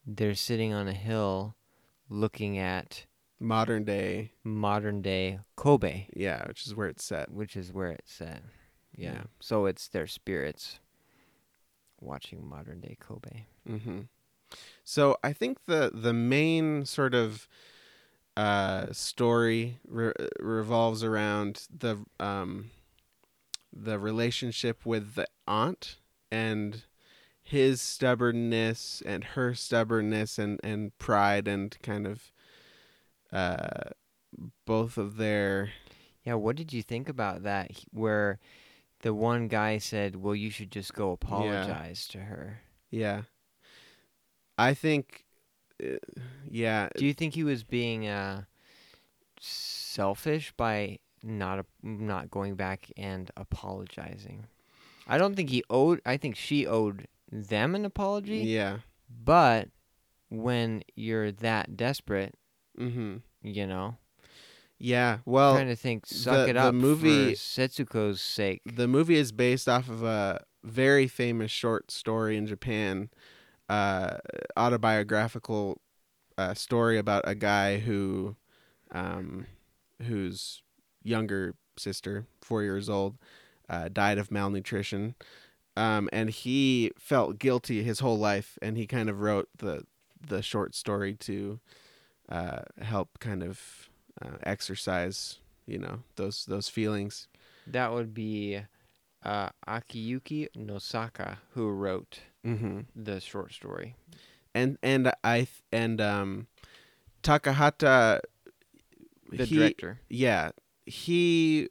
[0.07, 1.57] they're sitting on a hill,
[2.09, 3.07] looking at
[3.39, 7.31] Modern day, modern day Kobe, yeah, which is where it's set.
[7.31, 8.43] which is where it's set.
[8.97, 9.13] Yeah.
[9.13, 9.23] Yeah.
[9.41, 10.79] So it's their spirits
[12.01, 13.45] watching modern day Kobe.
[13.67, 14.01] hmm
[14.85, 17.47] So I think the the main sort of
[18.37, 22.71] uh, story re- revolves around the um,
[23.73, 25.97] the relationship with the aunt
[26.31, 26.85] and
[27.43, 32.33] his stubbornness and her stubbornness and, and pride and kind of
[33.33, 33.91] uh,
[34.67, 35.71] both of their
[36.25, 37.71] Yeah, what did you think about that?
[37.93, 38.39] Where
[39.01, 43.23] the one guy said, "Well, you should just go apologize to her." yeah.
[44.59, 45.26] I think
[46.51, 48.43] yeah Do you think he was being uh,
[49.41, 54.47] selfish by not a- not going back and apologizing?
[55.07, 56.01] I don't think he owed.
[56.05, 58.39] I think she owed them an apology.
[58.39, 58.79] yeah
[59.25, 59.69] But
[60.29, 62.35] when you're that desperate,
[62.79, 63.17] mm-hmm.
[63.43, 63.97] you know,
[64.79, 68.63] yeah well trying to think, suck the- it the up movie- for Setsuko's sake.
[68.65, 73.09] the movie is based off of a very famous short story in Japan,
[73.69, 74.19] uh,
[74.57, 75.81] autobiographical
[76.39, 78.37] uh, story about a guy who,
[78.93, 79.47] um,
[80.03, 80.63] whose
[81.03, 83.17] younger sister, four years old,
[83.69, 85.15] uh, died of malnutrition,
[85.77, 89.85] um, and he felt guilty his whole life, and he kind of wrote the
[90.29, 91.61] the short story to
[92.29, 93.89] uh, help kind of
[94.23, 97.29] uh, exercise, you know, those those feelings.
[97.67, 98.61] That would be
[99.25, 102.81] uh, Akiyuki Nosaka who wrote Mm-hmm.
[102.95, 103.97] the short story.
[104.55, 106.47] and and I th- and um
[107.23, 108.21] Takahata
[109.31, 110.01] The he- director.
[110.09, 110.51] yeah
[110.85, 111.69] he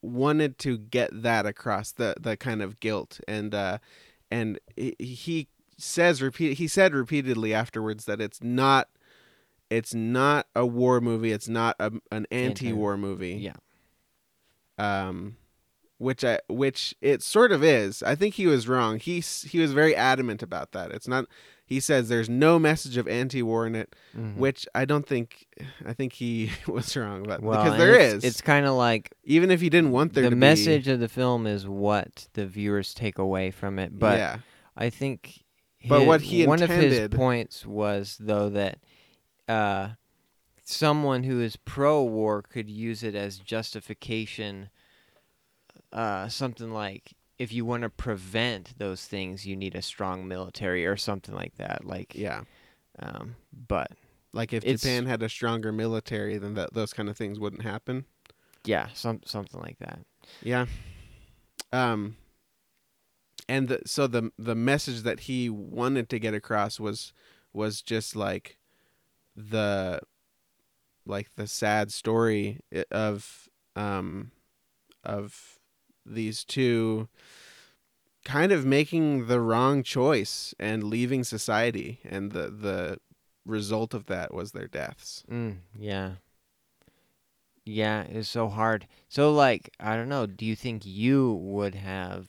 [0.00, 3.78] wanted to get that across the the kind of guilt and uh
[4.30, 8.88] and he, says repeat he said repeatedly afterwards that it's not
[9.68, 13.56] it's not a war movie it's not a, an anti-war movie Yeah.
[14.78, 15.36] um
[16.02, 18.02] which I which it sort of is.
[18.02, 18.98] I think he was wrong.
[18.98, 20.90] He he was very adamant about that.
[20.90, 21.26] It's not
[21.64, 24.36] he says there's no message of anti-war in it, Mhm.
[24.36, 25.46] which I don't think
[25.86, 28.24] I think he was wrong about well, because there it's, is.
[28.24, 31.46] It's kind of like even if he didn't want there the message of the film
[31.46, 33.98] is what the viewers take away from it.
[33.98, 34.38] But yeah.
[34.76, 35.44] I think
[35.88, 38.78] But what he one of his points was though that
[39.48, 39.90] uh,
[40.64, 44.68] someone who is pro-war could use it as justification.
[45.92, 50.86] Uh, something like if you want to prevent those things, you need a strong military
[50.86, 51.84] or something like that.
[51.84, 52.44] Like, Yeah.
[52.98, 53.36] um,
[53.68, 53.90] but
[54.34, 57.62] Like if It's- Japan had a stronger military then that those kind of things wouldn't
[57.62, 58.06] happen.
[58.64, 59.98] yeah, some something like that.
[60.42, 60.66] Yeah.
[61.72, 62.16] Um
[63.48, 67.12] and the, so the the message that he wanted to get across was
[67.52, 68.56] was just like
[69.36, 70.00] the
[71.04, 74.30] like the sad story i- of um
[75.04, 75.58] of
[76.04, 77.08] these two
[78.24, 82.98] kind of making the wrong choice and leaving society and the the
[83.44, 85.24] result of that was their deaths.
[85.30, 86.12] Mm, yeah.
[87.64, 88.88] Yeah, it's so hard.
[89.08, 90.26] So, like, I don't know.
[90.26, 92.28] Do you think you would have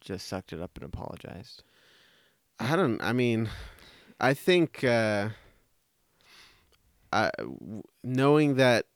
[0.00, 1.62] just sucked it up and apologized?
[2.58, 3.00] I don't.
[3.02, 3.48] I mean,
[4.20, 5.30] I think uh,
[7.12, 8.86] I, w- knowing that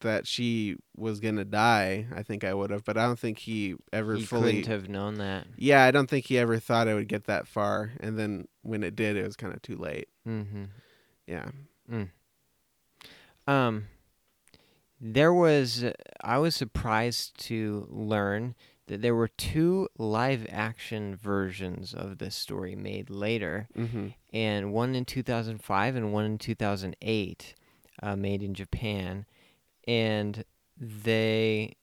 [0.00, 2.84] that she was gonna die, I think I would have.
[2.84, 4.62] But I don't think he ever You fully.
[4.62, 5.46] couldn't have known that.
[5.56, 7.92] Yeah, I don't think he ever thought it would get that far.
[8.00, 10.08] And then when it did, it was kind of too late.
[10.26, 10.64] Mm-hmm.
[11.26, 11.48] Yeah.
[13.46, 13.86] Um,
[15.00, 15.84] there was
[16.20, 18.54] I was surprised to learn
[18.86, 24.08] that there were two live action versions of this story made later, Mm-hmm.
[24.32, 27.54] and one in 2005 and one in 2008,
[28.02, 29.24] uh, made in Japan,
[29.86, 30.44] and
[30.76, 31.74] they,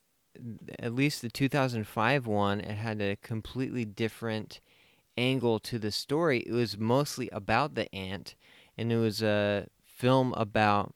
[0.79, 4.59] at least the 2005 one, it had a completely different
[5.17, 6.39] angle to the story.
[6.39, 8.35] It was mostly about the aunt,
[8.77, 10.93] and it was a film about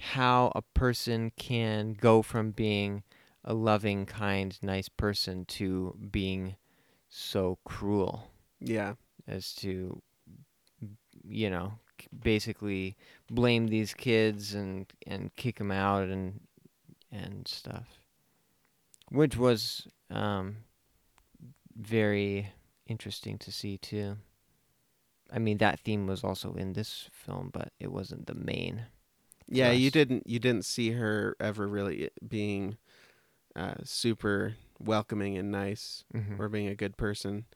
[0.00, 3.02] how a person can go from being
[3.44, 6.56] a loving, kind, nice person to being
[7.08, 8.94] so cruel Yeah.
[9.26, 10.00] as to
[11.28, 11.72] you know
[12.22, 12.96] basically
[13.30, 16.40] blame these kids and and kick them out and
[17.12, 17.98] and stuff
[19.10, 20.56] which was um
[21.76, 22.52] very
[22.86, 24.16] interesting to see too
[25.32, 28.86] i mean that theme was also in this film but it wasn't the main
[29.50, 32.76] Yeah, you didn't you didn't see her ever really being
[33.56, 36.38] uh, super welcoming and nice Mhm.
[36.38, 37.46] or being a good person.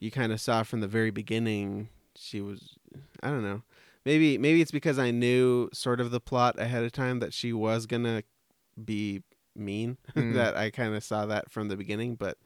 [0.00, 2.78] You kind of saw from the very beginning she was
[3.22, 3.62] I don't know.
[4.06, 7.52] Maybe maybe it's because I knew sort of the plot ahead of time that she
[7.52, 8.22] was going to
[8.82, 9.22] be
[9.54, 10.34] mean Mm.
[10.34, 12.38] that I kind of saw that from the beginning, but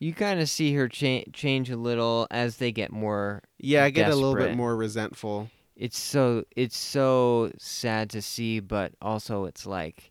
[0.00, 3.90] you kind of see her cha- change a little as they get more yeah, I
[3.90, 5.50] get a little bit more resentful.
[5.76, 10.10] it's so it's so sad to see but also it's like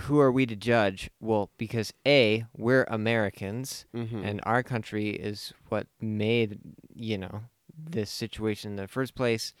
[0.00, 4.24] who are we to judge well because a we're americans Mhm.
[4.24, 6.58] and our country is what made
[6.94, 7.42] you know
[7.78, 9.52] this situation in the first place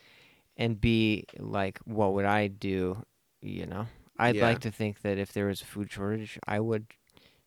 [0.56, 3.04] and b like what would i do
[3.40, 3.86] you know
[4.18, 4.42] i'd Yeah.
[4.48, 6.86] like to think that if there was a food shortage i would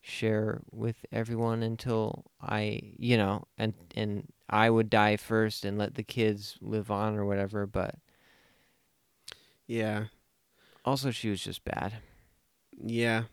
[0.02, 5.96] share with everyone until i you know and and i would die first and let
[5.96, 7.96] the kids live on or whatever but
[9.68, 10.06] yeah.
[10.86, 11.94] also she was just bad
[12.84, 13.24] Yeah,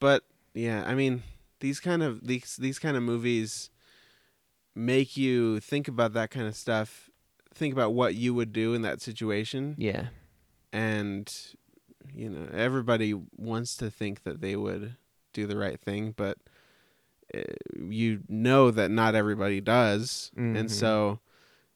[0.00, 0.22] but
[0.54, 1.22] yeah, I mean
[1.60, 3.70] these kind of these these kind of movies
[4.78, 7.10] make you think about that kind of stuff.
[7.54, 10.08] Think about what you would do in that situation, yeah
[10.72, 11.34] and
[12.14, 14.96] you know everybody wants to think that they would
[15.32, 16.38] do the right thing, but
[17.34, 17.40] uh,
[17.88, 20.58] you know that not everybody does, Mhm.
[20.60, 21.18] and so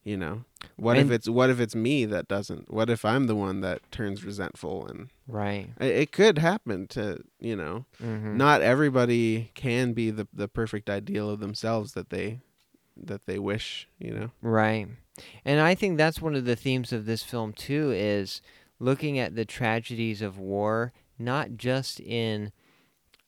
[0.05, 0.45] you know
[0.77, 2.73] what if it's what if it's me that doesn't?
[2.73, 7.23] What if I'm the one that turns resentful and right it, it could happen to
[7.41, 12.41] you know hmm not everybody can be the the perfect ideal of themselves that they
[12.97, 14.89] that they wish you know Right.
[15.45, 18.41] And I think that's one of the themes of this film too is
[18.79, 22.53] looking at the tragedies of war not just in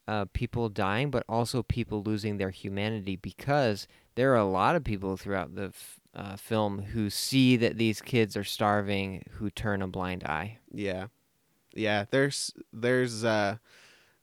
[0.09, 4.85] uh, people dying but also people losing their humanity because there are a lot of
[4.85, 9.83] people throughout the f- uh, film who see that these kids are starving who turn
[9.83, 10.59] a blind eye.
[10.72, 11.07] yeah
[11.74, 13.57] yeah there's there's uh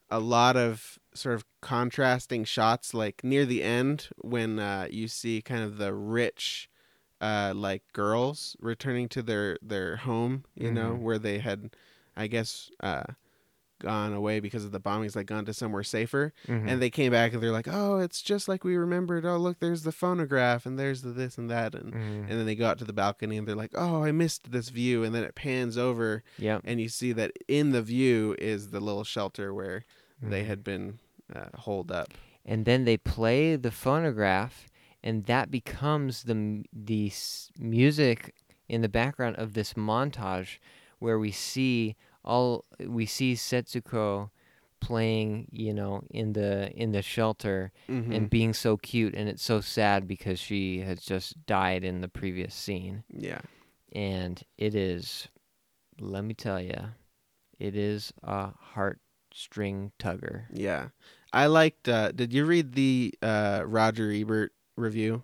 [0.09, 5.41] a lot of sort of contrasting shots like near the end when uh you see
[5.41, 6.69] kind of the rich
[7.19, 11.01] uh like girls returning to their their home you know Mhm.
[11.01, 11.75] where they had
[12.15, 13.03] i guess uh
[13.79, 16.67] gone away because of the bombings like gone to somewhere safer Mm-hmm.
[16.67, 19.25] and they came back and they're like, "Oh, it's just like we remembered.
[19.25, 22.29] Oh, look, there's the phonograph and there's the this and that." And Mhm.
[22.29, 24.69] and then they go out to the balcony and they're like, "Oh, I missed this
[24.69, 26.61] view." And then it pans over Yep.
[26.63, 29.83] and you see that in the view is the little shelter where
[30.21, 30.99] they had been
[31.35, 32.09] uh, holed up.
[32.45, 34.67] and then they play the phonograph
[35.03, 37.11] and that becomes the the
[37.59, 38.33] music
[38.69, 40.57] in the background of this montage
[40.99, 44.29] where we see all we see Setsuko
[44.79, 48.11] playing you know in the in the shelter Mm-hmm.
[48.13, 52.07] and being so cute and it's so sad because she has just died in the
[52.07, 53.41] previous scene yeah,
[53.91, 55.27] and it is
[55.99, 56.79] let me tell you
[57.59, 58.49] it is a
[59.31, 60.89] heartstring tugger yeah.
[61.33, 61.87] I liked.
[61.87, 65.23] Uh, did you read the uh, Roger Ebert review?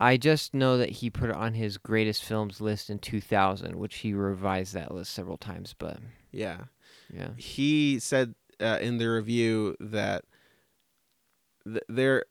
[0.00, 3.96] I just know that he put it on his greatest films list in 2000, which
[3.96, 5.74] he revised that list several times.
[5.78, 5.98] But
[6.32, 6.64] Yeah,
[7.12, 10.24] yeah, he said uh, in the review that
[11.64, 12.24] th- there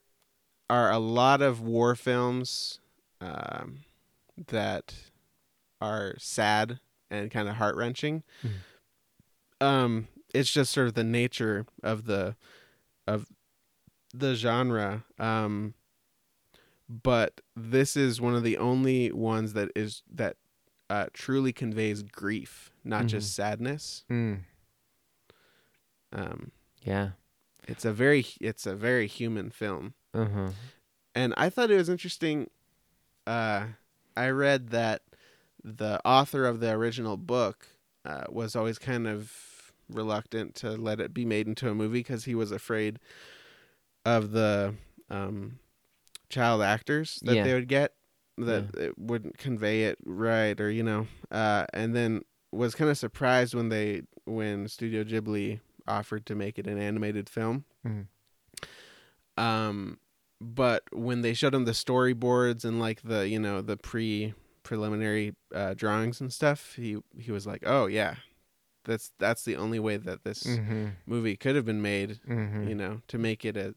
[0.67, 2.79] are a lot of war films
[3.21, 3.81] um,
[4.47, 4.95] that
[5.79, 6.79] are sad
[7.11, 8.23] and kind of heart wrenching.
[8.43, 9.65] Mhm.
[9.65, 12.35] Um, it's just sort of the nature of the
[13.07, 13.27] of
[14.13, 15.03] the genre.
[15.17, 15.73] Um,
[16.89, 20.37] but this is one of the only ones that is that
[20.89, 24.05] uh, truly conveys grief, not just sadness.
[24.09, 24.39] mm,
[26.11, 26.51] Um,
[26.81, 27.09] yeah,
[27.67, 30.49] it's a very it's a very human film uh huh,
[31.13, 32.49] and i thought it was interesting
[33.27, 33.65] uh
[34.17, 35.03] i read that
[35.63, 37.67] the author of the original book
[38.05, 39.31] uh, was always kind of
[39.89, 42.99] reluctant to let it be made into a movie because he was afraid
[44.05, 44.75] of the
[45.09, 45.59] um,
[46.29, 47.43] child actors that Yeah.
[47.43, 47.93] they would get
[48.37, 52.21] that it wouldn't convey it right or you know uh, and then
[52.51, 57.27] was kind of surprised when they when studio ghibli offered to make it an animated
[57.27, 58.07] film Mhm.
[59.37, 59.99] um
[60.41, 64.33] but when they showed him the storyboards and like the you know the pre
[64.63, 68.15] preliminary uh, drawings and stuff he he was like oh yeah
[68.85, 70.87] that's that's the only way that this Mm-hmm.
[71.05, 72.67] movie could have been made Mm-hmm.
[72.69, 73.75] you know to make it a,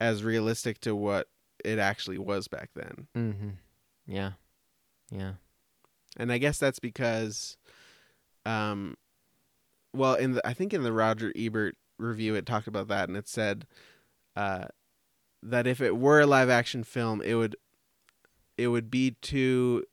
[0.00, 1.28] as realistic to what
[1.64, 3.48] it actually was back then Mm-hmm.
[4.06, 4.32] Yeah.
[5.10, 5.32] Yeah.
[6.16, 7.56] and I guess that's because,
[8.46, 8.96] um,
[9.94, 13.16] well, in the I think in the Roger Ebert review, it talked about that, and
[13.16, 13.66] it said,
[14.36, 14.66] uh,
[15.42, 17.56] that if it were a live action film, it would,
[18.56, 19.84] it would be too,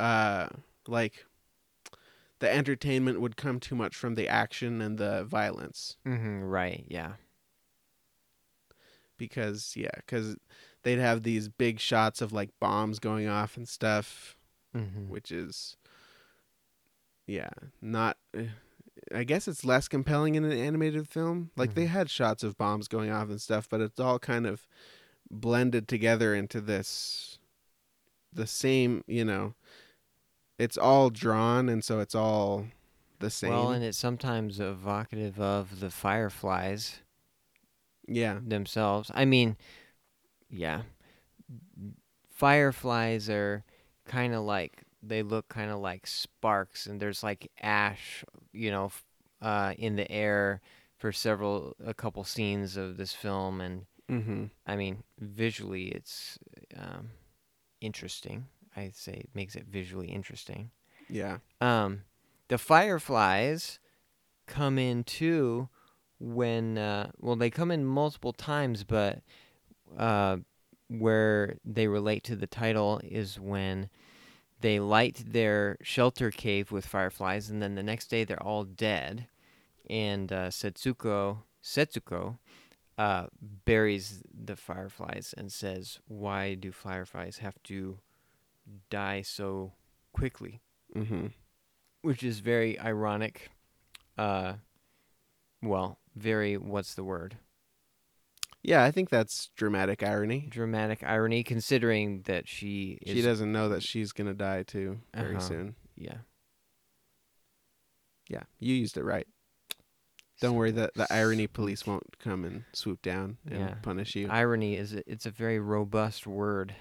[0.00, 0.48] uh,
[0.86, 1.24] like,
[2.40, 6.42] the entertainment would come too much from the action and the violence Mm-hmm.
[6.44, 6.84] Right.
[6.88, 7.12] Yeah.
[9.16, 10.36] because yeah, because
[10.82, 14.36] they'd have these big shots of like bombs going off and stuff.
[14.76, 15.08] Mm-hmm.
[15.08, 15.78] which is
[17.26, 17.48] yeah
[17.80, 18.48] not eh,
[19.14, 22.86] i guess it's less compelling in an animated film like they had shots of bombs
[22.86, 24.68] going off and stuff but it's all kind of
[25.30, 27.38] blended together into this
[28.30, 29.54] the same you know
[30.58, 32.66] it's all drawn and so it's all
[33.20, 37.00] the same Well, and it's sometimes evocative of the fireflies
[38.06, 39.10] yeah themselves.
[39.14, 39.56] I mean,
[40.50, 40.82] yeah,
[42.30, 43.64] fireflies are
[44.06, 48.90] kind of like they look kind of like sparks, and there's like ash, you know,
[49.42, 50.60] uh, in the air
[50.96, 56.38] for several a couple scenes of this film, and mm-hmm I mean, visually, it's
[56.76, 57.10] um,
[57.80, 58.46] interesting.
[58.78, 60.70] I'd say it makes it visually interesting.
[61.08, 62.02] yeah Um,
[62.48, 63.78] the fireflies
[64.46, 65.68] come in too
[66.18, 69.20] when uh, well they come in multiple times, but
[69.96, 70.38] uh,
[70.88, 73.90] where they relate to the title is when
[74.60, 79.28] they light their shelter cave with fireflies, and then the next day they're all dead,
[79.88, 82.38] and uh, Setsuko Setsuko
[82.96, 83.26] uh,
[83.64, 87.98] buries the fireflies and says, "Why do fireflies have to
[88.90, 89.72] die so
[90.12, 90.60] quickly?"
[90.94, 91.26] mm-hmm
[92.02, 93.50] which is very ironic.
[94.16, 94.54] Uh,
[95.60, 97.36] well, very what's the word?
[98.62, 103.14] yeah i think that's dramatic irony Dramatic irony, considering that she is.
[103.14, 105.40] she doesn't know that she's gonna die too very Uh-huh.
[105.48, 106.18] soon Yeah.
[108.28, 109.26] yeah you used it right
[110.40, 113.74] Don't worry, that the irony police won't come and swoop down and Yeah.
[113.82, 114.28] punish you.
[114.28, 116.74] Irony is it's a very robust word.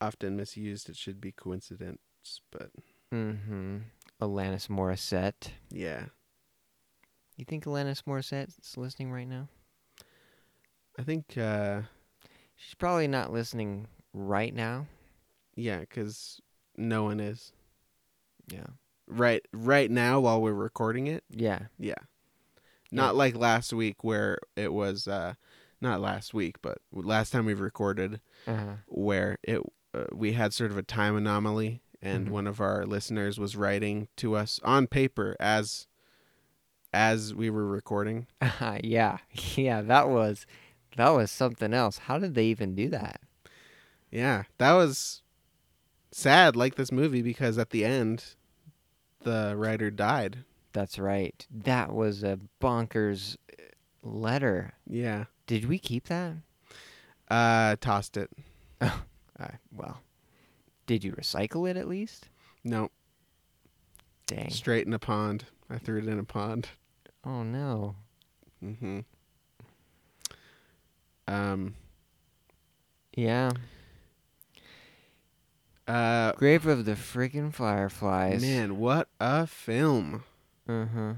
[0.00, 0.88] Often misused.
[0.88, 1.98] It should be coincidence,
[2.50, 2.70] but
[3.14, 3.78] Mm-hmm.
[4.20, 5.50] Alanis Morissette.
[5.70, 6.06] yeah,
[7.36, 9.48] You think Alanis Morissette's listening right now?
[10.98, 11.82] I think uh,
[12.56, 14.86] She's probably not listening right now.
[15.54, 16.40] yeah, because
[16.76, 17.52] no one is
[18.50, 18.66] Yeah.
[19.06, 21.24] right right now while we're recording it.
[21.30, 21.66] Yeah.
[21.78, 21.94] Yeah,
[22.90, 25.34] not like last week where it was uh,
[25.80, 28.76] not last week, but last time we've recorded Uh-huh.
[28.86, 29.60] where it
[29.96, 32.30] uh, we had sort of a time anomaly and Mhm.
[32.30, 35.86] one of our listeners was writing to us on paper as
[36.92, 38.26] as we were recording
[38.82, 39.18] yeah.
[39.56, 39.82] Yeah.
[39.82, 40.46] That was
[40.96, 41.98] that was something else.
[41.98, 43.20] How did they even do that?
[44.10, 45.22] yeah that was
[46.12, 48.36] sad like this movie because at the end
[49.22, 51.46] the writer died That's right.
[51.50, 53.62] That was a bonkers uh,
[54.02, 54.74] letter.
[54.88, 56.34] yeah Did we keep that?
[57.28, 58.30] uh tossed it
[59.38, 60.00] Uh, well,
[60.86, 62.28] did you recycle it at least?
[62.64, 62.90] no
[64.26, 64.50] Dang.
[64.50, 66.68] straight in a pond i threw it in a pond
[67.24, 67.96] Oh no.
[68.64, 69.00] Mm-hmm.
[71.28, 71.74] um
[73.14, 73.50] Yeah.
[75.88, 78.42] uh Grave of the freaking Fireflies.
[78.42, 80.24] man what a film
[80.68, 81.12] Uh huh.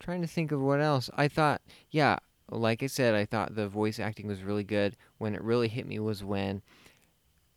[0.00, 1.10] Trying to think of what else.
[1.14, 2.16] I thought, yeah,
[2.50, 4.96] like I said, I thought the voice acting was really good.
[5.18, 6.62] When it really hit me was when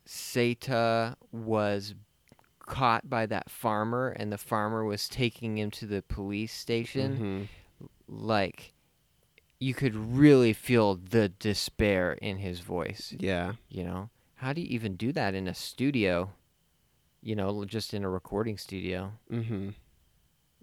[0.06, 1.94] Seita was
[2.66, 7.48] caught by that farmer and the farmer was taking him to the police station.
[7.80, 7.88] Mhm.
[8.08, 8.72] Like,
[9.60, 13.14] you could really feel the despair in his voice.
[13.18, 16.32] yeah You know, how do you even do that in a studio?
[17.22, 19.12] You know, just in a recording studio.
[19.28, 19.70] hmm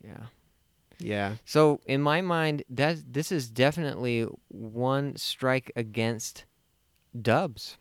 [0.03, 0.27] Yeah.
[0.99, 6.45] yeah So in my mind, that this is definitely one strike against
[7.19, 7.77] dubs.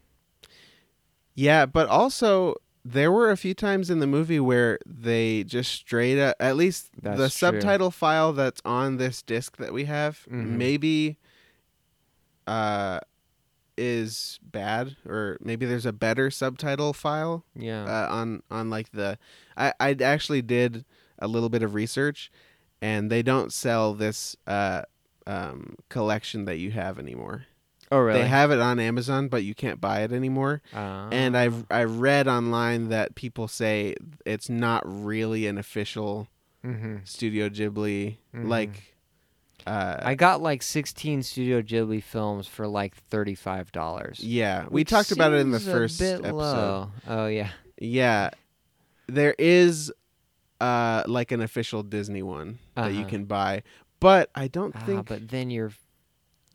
[1.41, 6.19] Yeah, but also there were a few times in the movie where they just straight
[6.21, 7.29] up, at least the true.
[7.29, 10.45] subtitle file that's on this disc that we have, Mhm.
[10.59, 11.17] maybe
[12.47, 13.01] uh,
[13.79, 17.85] is bad, or maybe there's a better subtitle file Yeah.
[17.85, 19.19] uh, on on like the.
[19.57, 20.85] I I actually did
[21.19, 22.31] a little bit of research,
[22.83, 24.83] and they don't sell this uh,
[25.27, 27.47] um, collection that you have anymore.
[27.91, 28.21] Oh really?
[28.21, 30.63] They have it on Amazon, but you can't buy it anymore.
[30.73, 31.41] And Ah.
[31.41, 36.29] I've I read online that people say it's not really an official
[36.65, 37.07] Mhm.
[37.09, 38.49] Studio Ghibli Mhm.
[38.49, 38.95] like.
[39.67, 44.19] Uh, I got like 16 Studio Ghibli films for like thirty-five dollars.
[44.21, 46.33] yeah, we talked about it in the first episode.
[46.35, 46.91] Low.
[47.07, 47.51] Oh yeah.
[47.79, 48.31] Yeah,
[49.07, 49.93] there is
[50.63, 53.09] uh like an official Disney one that you Uh-huh.
[53.11, 53.63] can buy,
[54.01, 55.73] but I don't Ah, think but then you're,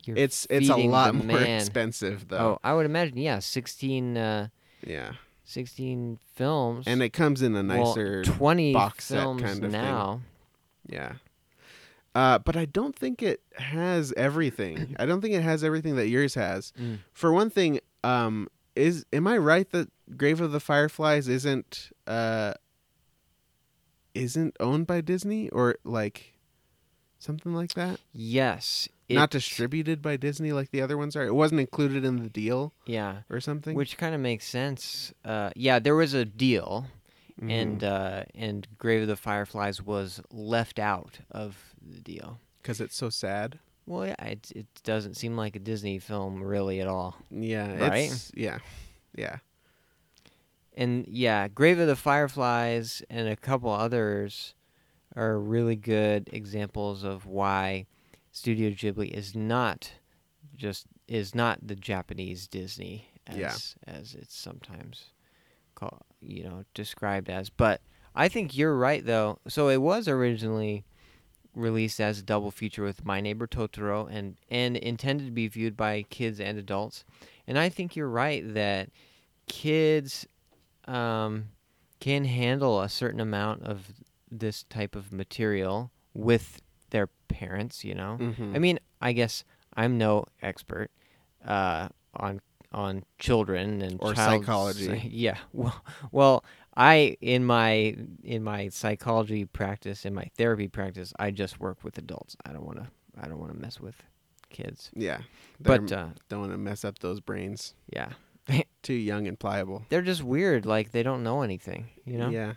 [0.06, 1.60] you're it's it's a lot more man.
[1.60, 2.38] expensive though.
[2.38, 3.16] Oh, I would imagine.
[3.18, 4.48] Yeah, 16, uh,
[4.86, 5.12] Yeah,
[5.44, 6.86] 16 films.
[6.86, 9.70] and it comes in a Well, nicer 20 box set kind of thing.
[9.72, 10.20] now.
[10.88, 11.12] Yeah.
[12.14, 14.96] Uh, but I don't think it has everything.
[14.98, 16.72] I don't think it has everything that yours has.
[16.80, 16.98] Mm.
[17.12, 22.54] For one thing, um, is am I right that Grave of the Fireflies isn't uh
[24.14, 26.34] isn't owned by Disney or like
[27.18, 28.00] something like that?
[28.12, 28.88] Yes.
[29.14, 31.24] Not distributed by Disney like the other ones are.
[31.24, 33.18] It wasn't included in the deal Yeah.
[33.30, 33.76] or something.
[33.76, 35.12] Which kind of makes sense.
[35.24, 36.86] Uh, yeah, there was a deal,
[37.40, 37.50] Mhm.
[37.50, 42.40] and uh, and Grave of the Fireflies was left out of the deal.
[42.62, 43.60] because it's so sad.
[43.86, 47.16] Well, yeah, it it doesn't seem like a Disney film really at all.
[47.30, 47.76] Yeah.
[47.78, 48.10] Right?
[48.10, 48.58] It's, yeah.
[49.14, 49.36] Yeah.
[50.76, 54.54] And yeah, Grave of the Fireflies and a couple others
[55.14, 57.86] are really good examples of why
[58.36, 59.92] Studio Ghibli is not
[60.54, 63.56] just is not the Japanese Disney as Yeah.
[63.86, 65.12] as it's sometimes
[65.74, 67.48] called, you know, described as.
[67.48, 67.80] But
[68.14, 69.38] I think you're right though.
[69.48, 70.84] So it was originally
[71.54, 75.74] released as a double feature with My Neighbor Totoro and and intended to be viewed
[75.74, 77.04] by kids and adults.
[77.46, 78.90] And I think you're right that
[79.46, 80.26] kids
[80.86, 81.48] um,
[82.00, 83.86] can handle a certain amount of
[84.30, 86.60] this type of material with
[86.90, 87.84] their parents.
[87.84, 88.54] You know, Mhm.
[88.54, 90.90] I mean, I guess I'm no expert
[91.44, 92.40] uh, on
[92.72, 94.86] on children and Or child psychology.
[94.86, 96.44] psy- yeah, well, well,
[96.76, 101.96] I in my in my psychology practice in my therapy practice, I just work with
[101.98, 102.36] adults.
[102.44, 102.88] I don't want to.
[103.18, 104.02] I don't want to mess with
[104.50, 104.90] kids.
[104.94, 105.20] yeah.
[105.60, 107.74] But uh, don't want to mess up those brains.
[107.92, 108.10] yeah,
[108.82, 109.86] Too young and pliable.
[109.88, 110.66] they're just weird.
[110.66, 111.88] Like they don't know anything.
[112.04, 112.28] You know.
[112.30, 112.54] Yeah.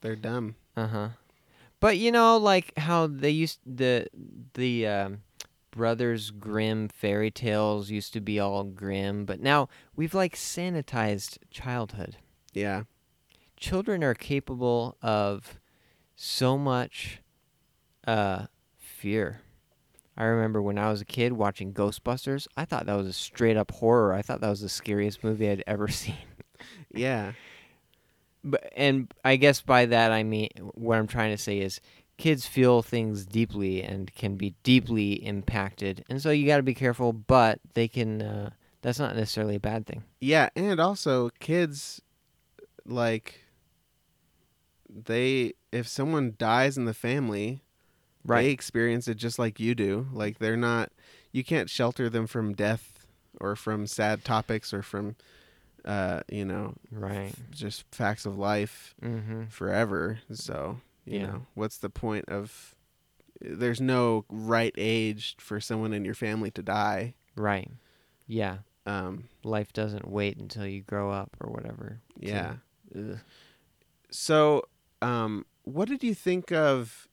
[0.00, 0.56] They're dumb.
[0.76, 1.08] Uh huh.
[1.82, 4.06] But you know, like how they used the
[4.54, 5.22] the um,
[5.72, 12.18] Brothers Grimm fairy tales used to be all grim, but now we've like sanitized childhood.
[12.52, 12.84] Yeah.
[13.56, 15.58] Children are capable of
[16.14, 17.20] so much
[18.06, 18.46] uh,
[18.78, 19.40] fear.
[20.16, 22.46] I remember when I was a kid watching Ghostbusters.
[22.56, 24.12] I thought that was a straight up horror.
[24.12, 26.14] I thought that was the scariest movie I'd ever seen.
[26.94, 27.32] Yeah.
[28.74, 31.80] And I guess by that I mean what I'm trying to say is
[32.16, 36.74] kids feel things deeply and can be deeply impacted, and so you got to be
[36.74, 37.12] careful.
[37.12, 38.22] But they can.
[38.22, 38.50] Uh,
[38.82, 40.02] that's not necessarily a bad thing.
[40.20, 42.02] Yeah, and also kids
[42.84, 43.40] like
[44.88, 47.62] they if someone dies in the family,
[48.24, 48.42] right.
[48.42, 50.08] they experience it just like you do.
[50.12, 50.90] Like they're not
[51.30, 53.06] you can't shelter them from death
[53.40, 55.16] or from sad topics or from
[55.84, 57.32] uh, you know, Right.
[57.50, 59.44] just facts of life Mm-hmm.
[59.46, 60.20] forever.
[60.32, 61.26] So, you Yeah.
[61.26, 62.74] know, what's the point of
[63.40, 67.14] there's no right age for someone in your family to die.
[67.34, 67.68] Right.
[68.28, 68.58] Yeah.
[68.86, 72.00] Um, Life doesn't wait until you grow up or whatever.
[72.20, 72.56] yeah.
[74.10, 74.64] So,
[75.00, 77.08] um, what did you think of,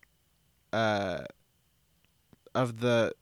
[0.74, 1.24] uh,
[2.54, 3.14] of the,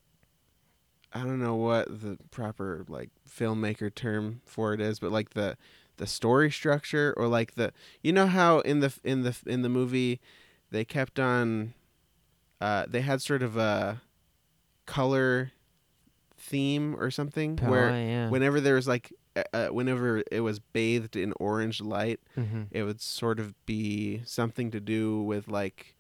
[1.13, 5.57] I don't know what the proper like filmmaker term for it is, but like the,
[5.97, 9.69] the story structure or like the, you know how in the in the in the
[9.69, 10.19] movie,
[10.71, 11.73] they kept on,
[12.61, 14.01] uh, they had sort of a
[14.85, 15.51] color
[16.37, 18.29] theme or something Oh, where yeah.
[18.29, 19.11] whenever there was like,
[19.53, 22.63] uh, whenever it was bathed in orange light mm-hmm.
[22.71, 25.95] it would sort of be something to do with like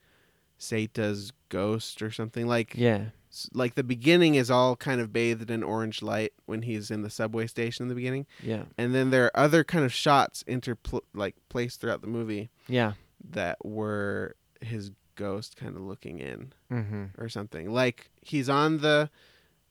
[0.59, 3.09] Seita's ghost or something like Yeah.
[3.53, 7.09] Like the beginning is all kind of bathed in orange light when he's in the
[7.09, 8.63] subway station in the beginning Yeah.
[8.77, 12.93] and then there are other kind of shots interpl- like placed throughout the movie Yeah.
[13.31, 17.05] that were his ghost kind of looking in Mm-hmm.
[17.17, 19.09] or something like he's on the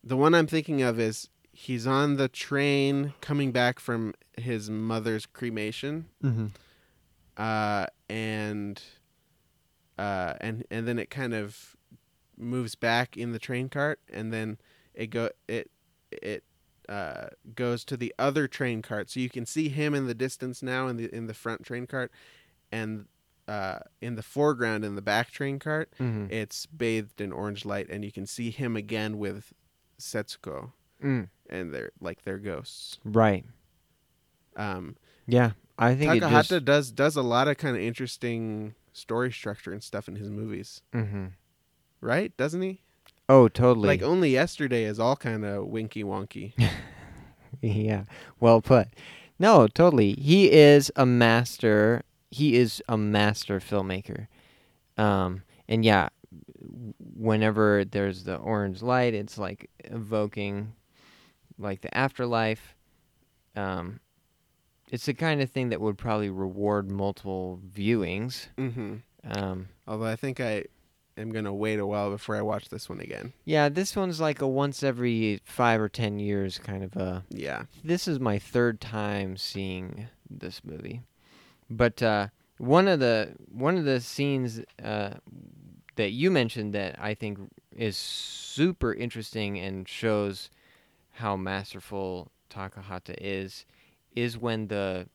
[0.02, 5.24] the one I'm thinking of is he's on the train coming back from his mother's
[5.26, 6.46] cremation Mm-hmm.
[7.36, 8.80] uh, and
[9.98, 11.75] uh, and and then it kind of
[12.36, 14.58] moves back in the train cart, and then
[14.94, 15.70] it go it
[16.10, 16.44] it
[16.88, 20.62] uh, goes to the other train cart, so you can see him in the distance
[20.62, 22.10] now in the in the front train cart,
[22.70, 23.06] and
[23.48, 26.26] uh, in the foreground in the back train cart, Mm-hmm.
[26.32, 29.52] it's bathed in orange light, and you can see him again with
[30.00, 30.72] Setsuko,
[31.02, 31.28] Mm.
[31.48, 32.98] and they're like they're ghosts.
[33.04, 33.44] Right.
[34.56, 35.52] Um, Yeah.
[35.78, 36.64] I think it Takahata just.
[36.64, 40.80] does does a lot of kind of interesting story structure and stuff in his movies,
[40.92, 41.26] hmm
[42.00, 42.36] right?
[42.36, 42.80] Doesn't he?
[43.28, 43.88] Oh, totally.
[43.88, 46.52] Like only yesterday is all kind of winky wonky.
[47.60, 48.04] yeah.
[48.40, 48.88] Well put.
[49.38, 50.14] No, totally.
[50.14, 52.02] He is a master.
[52.30, 54.28] He is a master filmmaker.
[54.96, 56.08] Um, and yeah,
[57.16, 60.72] whenever there's the orange light, it's like evoking
[61.58, 62.74] like the afterlife.
[63.54, 64.00] Um,
[64.90, 68.48] it's the kind of thing that would probably reward multiple viewings.
[68.56, 70.64] hmm Um, Although I think I
[71.16, 73.32] am gonna wait a while before I watch this one again.
[73.44, 77.64] yeah, this one's like a once every five or ten years kind of a Yeah.
[77.84, 81.02] this is my third time seeing this movie,
[81.70, 85.14] but uh, one of the one of the scenes uh,
[85.96, 87.38] that you mentioned that I think
[87.72, 90.50] is super interesting and shows
[91.12, 93.64] how masterful Takahata is
[94.14, 95.08] is when the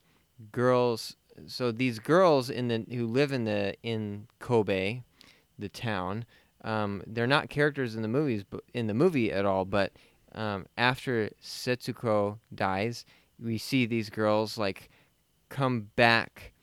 [0.52, 1.16] girls
[1.48, 5.02] so these girls in the who live in the in Kobe,
[5.62, 6.26] the town,
[6.64, 9.94] um, they're not characters in the movies but in the movie at all, but
[10.34, 13.06] um, after Setsuko dies,
[13.40, 14.90] we see these girls like
[15.50, 16.54] come back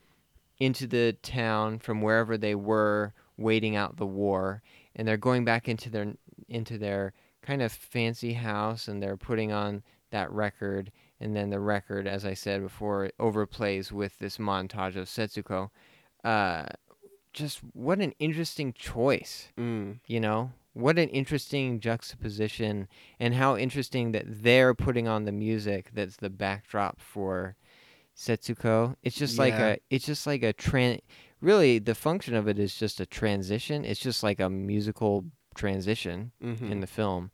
[0.59, 4.63] into the town from wherever they were waiting out the war,
[4.97, 6.15] and they're going back into their
[6.49, 10.91] into their kind of fancy house, and they're putting on that record,
[11.21, 15.71] and then the record, as I said before, overplays with this montage of Setsuko.
[16.25, 16.67] Uh,
[17.33, 20.01] just what an interesting choice Mm.
[20.07, 25.91] you know what an interesting juxtaposition and how interesting that they're putting on the music
[25.93, 27.57] that's the backdrop for
[28.17, 28.97] Setsuko.
[29.03, 31.01] It's just like a it's just like a tran
[31.41, 33.85] really the function of it is just a transition.
[33.85, 35.25] It's just like a musical
[35.55, 37.31] transition hmm in the film,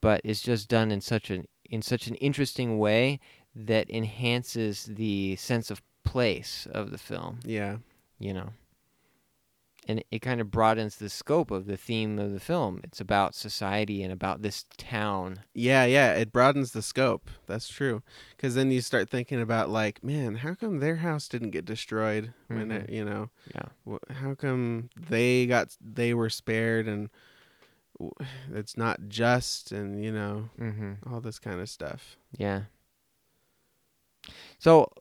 [0.00, 3.18] but it's just done in such an in such an interesting way
[3.54, 7.78] that enhances the sense of place of the film Yeah.
[8.18, 8.50] you know.
[9.88, 12.80] And it kind of broadens the scope of the theme of the film.
[12.84, 15.40] It's about society and about this town.
[15.54, 17.30] Yeah, yeah, it broadens the scope.
[17.46, 18.02] That's true.
[18.36, 22.32] Because then you start thinking about like, man, how come their house didn't get destroyed
[22.48, 23.96] when it, you know, Yeah.
[24.10, 27.08] how come they got they were spared and
[28.52, 31.12] it's not just and you know Mm-hmm.
[31.12, 32.16] all this kind of stuff.
[32.36, 32.62] Yeah.
[34.58, 34.92] So,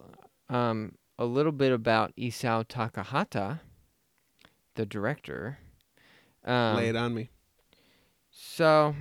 [0.50, 3.60] um, a little bit about Isao Takahata,
[4.80, 5.58] the director.
[6.46, 7.30] Um, Lay it on me.
[8.32, 8.96] So,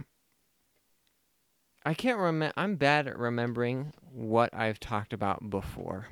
[1.84, 2.52] I can't remember.
[2.56, 6.08] I'm bad at remembering what I've talked about before.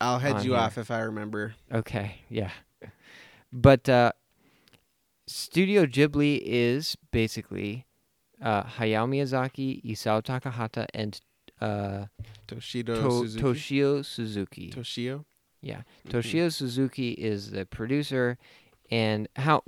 [0.00, 0.60] I'll head you here.
[0.60, 1.54] off if I remember.
[1.70, 2.50] Okay, yeah.
[3.52, 4.12] But uh,
[5.26, 7.84] Studio Ghibli is basically
[8.40, 11.20] uh, Hayao Miyazaki, Isao Takahata, and
[11.60, 12.06] uh,
[12.48, 13.42] to- Suzuki.
[13.42, 14.70] Toshio Suzuki.
[14.70, 15.24] Toshio.
[15.60, 16.12] yeah, Mhm.
[16.12, 18.38] Toshio Suzuki is the producer,
[18.90, 19.62] and how,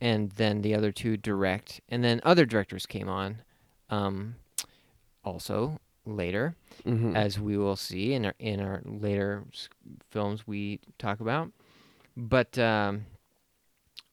[0.00, 3.38] and then the other two direct, and then other directors came on,
[3.90, 4.36] um,
[5.24, 6.54] also later
[6.86, 7.14] Mhm.
[7.14, 9.44] as we will see in our in our later
[10.10, 11.52] films we talk about.
[12.16, 13.04] But um,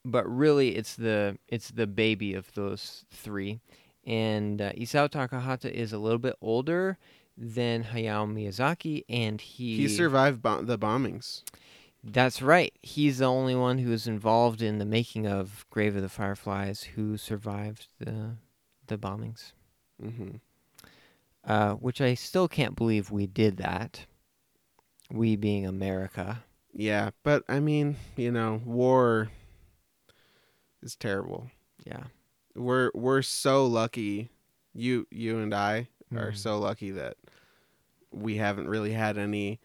[0.06, 3.60] but really, it's the it's the baby of those three,
[4.06, 6.98] and uh, Isao Takahata is a little bit older
[7.38, 11.44] than Hayao Miyazaki, and he he survived bo- the bombings.
[12.08, 12.74] That's right.
[12.82, 16.84] He's the only one who was involved in the making of Grave of the Fireflies
[16.84, 18.38] who survived the
[18.88, 19.52] the bombings
[20.02, 20.38] hmm
[21.44, 24.06] uh, which I still can't believe we did that.
[25.10, 26.44] We being America.
[26.74, 29.30] Yeah, but I mean, you know, war
[30.82, 31.50] is terrible.
[31.86, 32.04] Yeah.
[32.56, 34.30] We're we're so lucky.
[34.74, 36.38] You you and I are Mhm.
[36.38, 37.18] so lucky that
[38.12, 39.60] we haven't really had any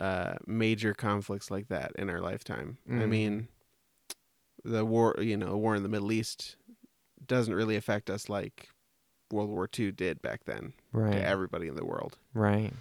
[0.00, 2.78] uh major conflicts like that in our lifetime.
[2.88, 3.08] I Mhm.
[3.08, 3.48] mean,
[4.64, 6.56] the war, you know, war in the Middle East
[7.26, 8.68] doesn't really affect us like
[9.30, 11.12] World War II did back then Right.
[11.12, 12.18] to everybody in the world.
[12.34, 12.72] Right.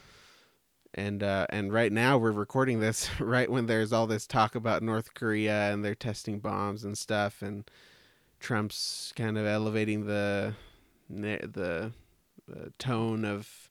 [0.96, 4.82] and uh, and right now we're recording this right when there's all this talk about
[4.82, 7.70] North Korea and they're testing bombs and stuff, and
[8.40, 10.56] Trump's kind of elevating the
[11.10, 11.92] the,
[12.48, 13.70] the tone of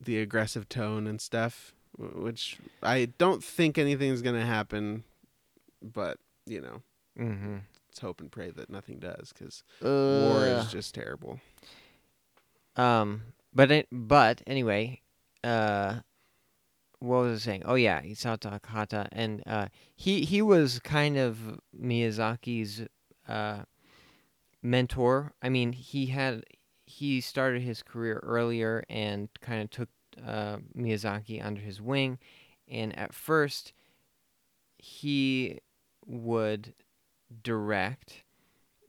[0.00, 1.72] the aggressive tone and stuff.
[1.98, 5.04] Wh- which I don't think anything's gonna happen,
[5.82, 6.82] but you know,
[7.18, 7.56] Mm-hmm.
[7.88, 11.40] let's hope and pray that nothing does, because war is just terrible.
[12.76, 13.22] Um,
[13.54, 15.00] but it, but anyway,
[15.42, 16.00] uh,
[16.98, 17.62] what was I saying?
[17.64, 22.86] Oh yeah, Isao Takahata, and uh, he he was kind of Miyazaki's
[23.28, 23.62] uh,
[24.62, 25.32] mentor.
[25.42, 26.44] I mean, he had
[26.84, 29.88] he started his career earlier and kind of took
[30.24, 32.18] uh, Miyazaki under his wing,
[32.68, 33.72] and at first
[34.78, 35.60] he
[36.06, 36.74] would
[37.42, 38.22] direct,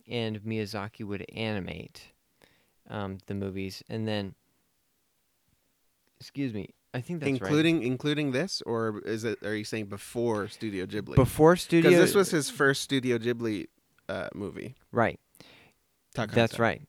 [0.07, 2.11] and Miyazaki would animate
[2.89, 4.35] um, the movies, and then,
[6.19, 9.43] excuse me, I think that's including including this, or is it?
[9.43, 10.89] Are you saying before Studio right.
[10.89, 11.15] Ghibli?
[11.15, 11.91] before Studio.
[11.91, 13.67] Because this was his first Studio Ghibli
[14.09, 14.75] uh, movie.
[14.91, 15.19] right.
[16.15, 16.33] Takahata.
[16.33, 16.81] That's right.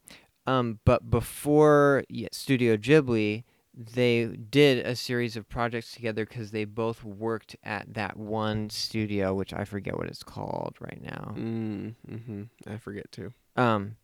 [0.46, 3.44] Um, but before yeah, Studio Ghibli,
[3.78, 9.32] they did a series of projects together because they both worked at that one studio,
[9.32, 11.34] which I forget what it's called right now.
[11.36, 13.32] Mm, hmm I forget too.
[13.54, 13.96] Um,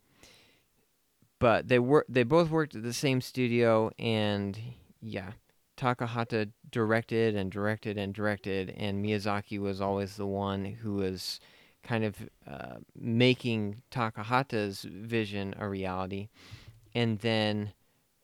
[1.40, 4.56] but they were they both worked at the same studio, and
[5.02, 5.32] yeah,
[5.76, 11.40] Takahata directed and directed and directed, and Miyazaki was always the one who was
[11.82, 12.16] kind of
[12.48, 16.28] uh, making Takahata's vision a reality,
[16.94, 17.72] and then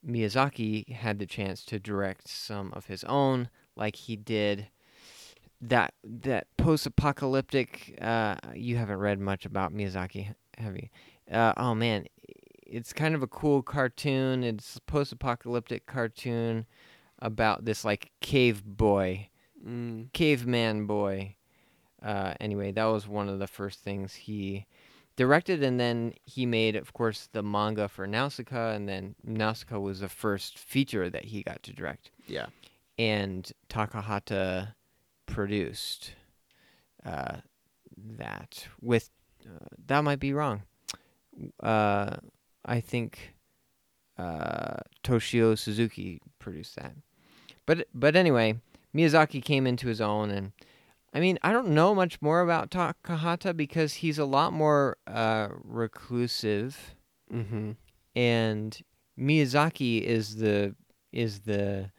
[0.07, 4.69] Miyazaki had the chance to direct some of his own, like he did
[5.61, 7.99] that that post-apocalyptic.
[8.01, 10.89] Uh, you haven't read much about Miyazaki, have you?
[11.31, 12.07] Uh, oh man,
[12.67, 14.43] it's kind of a cool cartoon.
[14.43, 16.67] It's a post-apocalyptic cartoon
[17.19, 19.29] about this like cave boy,
[19.67, 20.11] Mm.
[20.15, 21.37] caveman boy.
[22.03, 24.65] Uh, anyway, that was one of the first things he
[25.17, 30.01] directed, and then he made, of course, the manga for Nausicaa, and then Nausicaa was
[30.01, 32.47] the first feature that he got to direct, Yeah.
[32.99, 34.75] and Takahata
[35.27, 36.13] produced
[37.05, 37.39] uh,
[38.19, 39.11] that with.
[39.45, 40.63] Uh, that might be wrong.
[41.63, 42.17] Uh,
[42.67, 43.33] I think
[44.19, 46.93] uh, Toshio Suzuki produced that.
[47.65, 48.61] But but anyway,
[48.95, 50.53] Miyazaki came into his own, and
[51.13, 55.49] I mean I don't know much more about Takahata because he's a lot more uh,
[55.65, 56.95] reclusive,
[57.33, 57.73] Mm-hmm.
[58.17, 58.79] and
[59.19, 60.75] Miyazaki is the
[61.13, 61.91] is the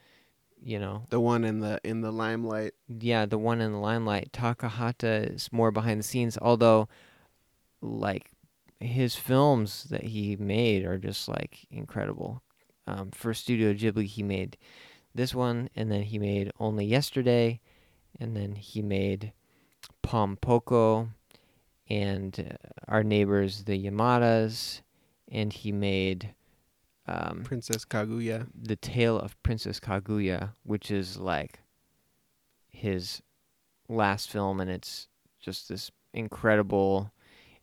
[0.63, 2.73] you know The one in the in the limelight.
[2.87, 4.31] yeah the one in the limelight.
[4.33, 6.87] Takahata is more behind the scenes, although
[7.81, 8.31] like
[8.79, 12.41] his films that he made are just like incredible.
[12.87, 14.57] Um, for Studio Ghibli, he made
[15.13, 17.61] this one, and then he made Only Yesterday,
[18.19, 19.33] and then he made
[20.01, 21.09] Pom Poko,
[21.89, 24.81] and uh, Our Neighbors the Yamadas,
[25.29, 26.33] and he made
[27.07, 28.47] um, Princess Kaguya.
[28.53, 31.59] the Tale of Princess Kaguya, which is like
[32.69, 33.21] his
[33.89, 35.07] last film, and it's
[35.39, 37.11] just this incredible,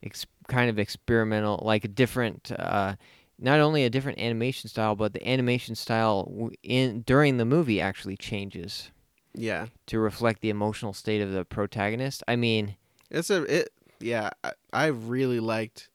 [0.03, 2.96] ex- kind of experimental, like a different, uh,
[3.38, 8.16] not only a different animation style, but the animation style in during the movie actually
[8.16, 8.90] changes
[9.35, 9.66] Yeah.
[9.87, 12.22] to reflect the emotional state of the protagonist.
[12.29, 12.76] I mean,
[13.11, 13.70] It's a it.
[14.01, 14.31] Yeah.
[14.45, 15.91] I, I really liked.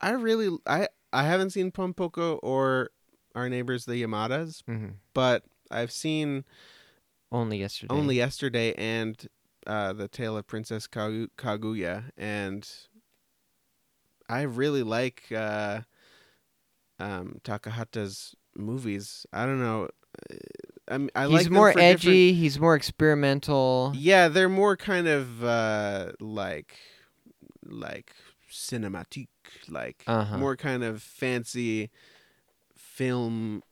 [0.00, 2.90] I really I I haven't seen Pompoko or
[3.34, 6.44] our neighbors the Yamadas, mhm, but I've seen
[7.30, 7.94] only yesterday.
[7.94, 9.28] only yesterday and
[9.66, 12.68] uh, the Tale of Princess Kagu- Kaguya, and
[14.28, 15.82] I really like uh,
[16.98, 19.26] um, Takahata's movies.
[19.32, 19.88] I don't know.
[20.90, 22.32] I mean, I he's like more for different- edgy.
[22.34, 23.92] He's more experimental.
[23.96, 26.76] Yeah, they're more kind of uh, like
[27.64, 28.12] like
[28.50, 29.28] cinematique,
[29.68, 30.36] like Uh-huh.
[30.38, 31.90] more kind of fancy
[32.76, 33.62] film,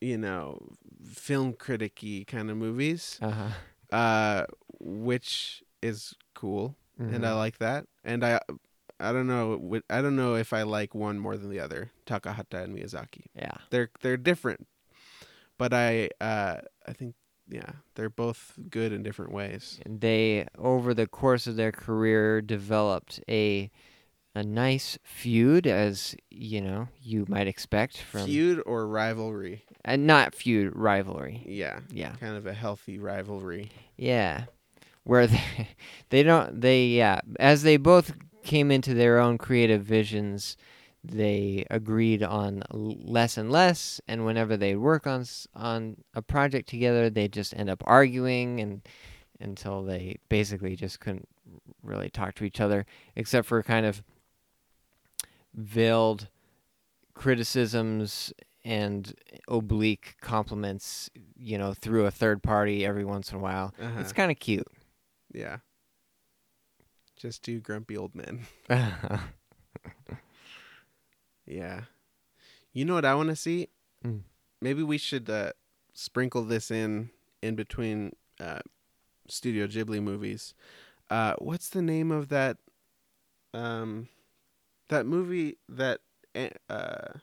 [0.00, 0.60] you know,
[1.08, 3.18] film criticky kind of movies.
[3.22, 3.48] Uh-huh.
[3.96, 4.44] Uh,
[4.80, 7.36] which is cool, and I Mhm.
[7.36, 7.86] like that.
[8.04, 8.40] And I,
[8.98, 11.92] I don't know, I don't know if I like one more than the other.
[12.04, 13.52] Takahata and Miyazaki, yeah.
[13.70, 14.66] they're they're different,
[15.58, 17.14] but I, uh, I think
[17.48, 19.78] yeah, they're both good in different ways.
[19.86, 23.70] they over the course of their career developed a
[24.34, 29.64] a nice feud as you know you might expect from Feud or rivalry?
[29.84, 33.70] and not feud rivalry Yeah, yeah kind of a healthy rivalry.
[33.96, 34.44] yeah
[35.04, 35.68] where they,
[36.10, 38.12] they don't they yeah as they both
[38.44, 40.56] came into their own creative visions
[41.08, 47.08] they agreed on less and less and whenever they work on on a project together
[47.10, 48.88] they just end up arguing and
[49.40, 51.28] until they basically just couldn't
[51.82, 54.02] really talk to each other except for kind of
[55.54, 56.28] veiled
[57.14, 58.32] criticisms
[58.64, 59.14] and
[59.48, 63.74] oblique compliments you know, through a third party every once in a while.
[63.80, 64.00] Uh-huh.
[64.00, 64.66] It's kind of cute.
[65.32, 65.58] yeah.
[67.16, 68.40] Just two grumpy old men.
[71.46, 71.82] Yeah.
[72.72, 73.68] You know what I want to see?
[74.04, 74.22] Mm.
[74.60, 75.52] Maybe we should uh,
[75.94, 77.10] sprinkle this in
[77.42, 78.60] in between uh,
[79.28, 80.54] Studio Ghibli movies.
[81.08, 82.56] Uh, what's the name of that?
[83.54, 84.08] Um,
[84.88, 86.00] that movie that
[86.68, 87.18] uh,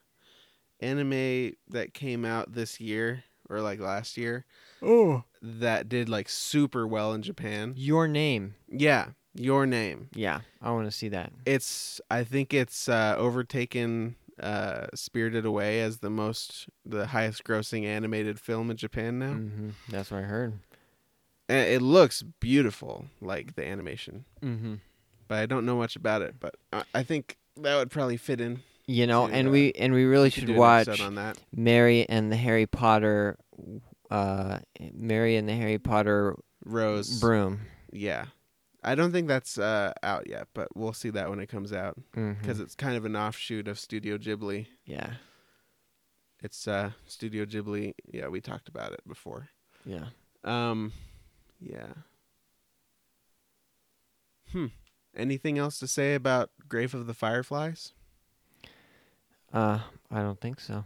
[0.79, 4.45] anime that came out this year or like last year
[4.81, 7.73] oh, that did like super well in Japan.
[7.75, 8.55] your name.
[8.67, 10.09] Yeah, Your Name.
[10.13, 11.31] Yeah, I want to see that.
[11.45, 17.85] It's I think it's uh, overtaken uh, Spirited Away as the most the highest grossing
[17.85, 19.33] animated film in Japan now.
[19.33, 20.53] hmm That's what I heard.
[21.49, 24.75] And it looks beautiful, like the animation, Mm-hmm.
[25.27, 26.35] but I don't know much about it.
[26.39, 28.61] But I, I think that would probably fit in.
[28.87, 31.37] You know, To, and uh, we and we really should watch on that.
[31.55, 33.37] Mary and the Harry Potter,
[34.09, 34.59] uh,
[34.93, 37.61] Mary and the Harry Potter Rose, broom.
[37.91, 38.25] yeah.
[38.83, 41.97] I don't think that's uh, out yet, but we'll see that when it comes out
[42.13, 44.67] because it's kind of an offshoot of Studio Ghibli.
[44.85, 45.13] yeah,
[46.41, 47.93] It's uh, Studio Ghibli.
[48.11, 49.49] Yeah, we talked about it before.
[49.85, 50.05] yeah.
[50.43, 50.91] Um,
[51.61, 51.93] yeah.
[54.51, 54.67] Hmm.
[55.15, 57.93] Anything else to say about Grave of the Fireflies?
[59.53, 59.79] Uh,
[60.11, 60.83] I don't think so.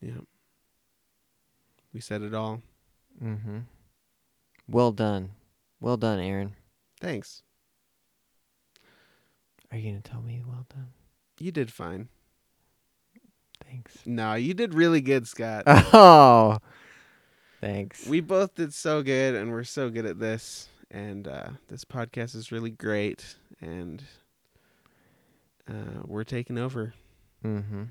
[0.00, 0.18] Yeah.
[1.92, 2.62] We said it all.
[3.22, 3.58] Mm-hmm.
[4.68, 5.30] Well done,
[5.80, 6.54] well done, Aaron.
[7.00, 7.42] Thanks.
[9.72, 10.88] Are you gonna tell me well done?
[11.38, 12.08] You did fine.
[13.64, 13.98] Thanks.
[14.04, 15.64] No, you did really good, Scott.
[15.92, 16.58] Oh,
[17.60, 18.06] thanks.
[18.06, 20.68] we both did so good, and we're so good at this.
[20.90, 24.02] And uh, this podcast is really great, and
[25.68, 26.92] uh, we're taking over.
[27.44, 27.84] mm-hmm.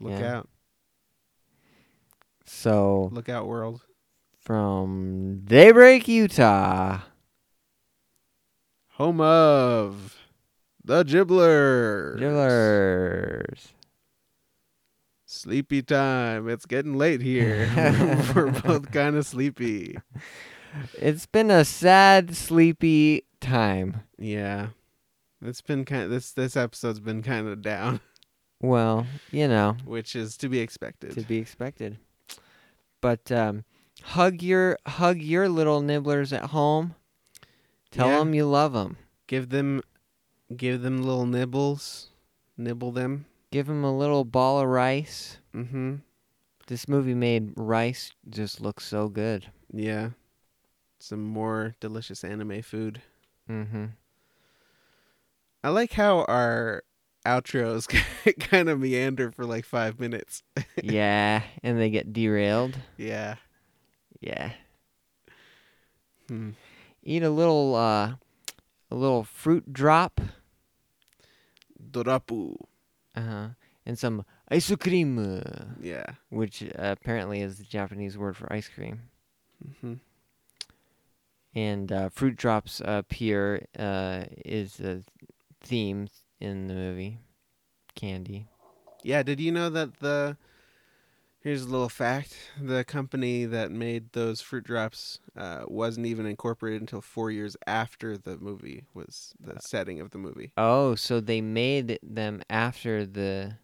[0.00, 0.38] Look Yeah.
[0.38, 0.48] out!
[2.46, 3.82] So Look out, world!
[4.40, 7.00] from Daybreak, Utah.
[8.98, 10.16] Home of
[10.84, 12.18] the Ghiblers.
[12.18, 13.68] Drillers.
[15.24, 16.48] Sleepy time.
[16.48, 17.70] It's getting late here.
[18.34, 19.98] We're both kind of sleepy.
[20.94, 24.00] It's been a sad, sleepy time.
[24.18, 24.70] Yeah.
[25.42, 28.00] It's been kind of, this this episode's been kind of down,
[28.60, 31.12] Well, you know, which is to be expected.
[31.12, 31.98] to be expected.
[33.00, 33.62] But um,
[34.02, 36.96] hug your hug your little nibblers at home.
[37.90, 38.18] Tell Yeah.
[38.18, 38.96] them you love them.
[39.26, 39.82] give them
[40.56, 42.08] give them little nibbles.
[42.56, 43.26] Nibble them.
[43.50, 45.38] Give them a little ball of rice.
[45.54, 45.96] Mm-hmm.
[46.66, 49.46] This movie made rice just look so good.
[49.72, 50.10] Yeah.
[50.98, 53.00] Some more delicious anime food.
[53.48, 53.86] Mm-hmm.
[55.64, 56.82] I like how our
[57.26, 57.86] outros
[58.40, 60.42] kind of meander for like 5 minutes.
[60.82, 62.76] yeah, and they get derailed.
[62.96, 63.36] Yeah.
[64.20, 64.52] Yeah.
[66.28, 66.50] Hmm.
[67.02, 68.14] Eat a little uh
[68.90, 70.20] a little fruit drop.
[71.90, 72.56] Dorapu.
[73.14, 73.48] Uh-huh.
[73.86, 75.42] And some ice cream,
[75.80, 76.04] Yeah.
[76.28, 76.68] which uh,
[77.00, 79.02] apparently is the Japanese word for ice cream.
[79.64, 80.00] Mhm.
[81.54, 85.02] And uh, fruit drops appear uh, is the
[85.62, 86.08] theme
[86.40, 87.18] in the movie.
[87.94, 88.46] Candy.
[89.02, 90.36] Yeah, did you know that the
[91.48, 96.80] here's a little fact: the company that made those fruit drops uh, wasn't even incorporated
[96.82, 100.52] until four years after the movie was the setting of the movie.
[100.56, 103.56] Oh, so they made them after the.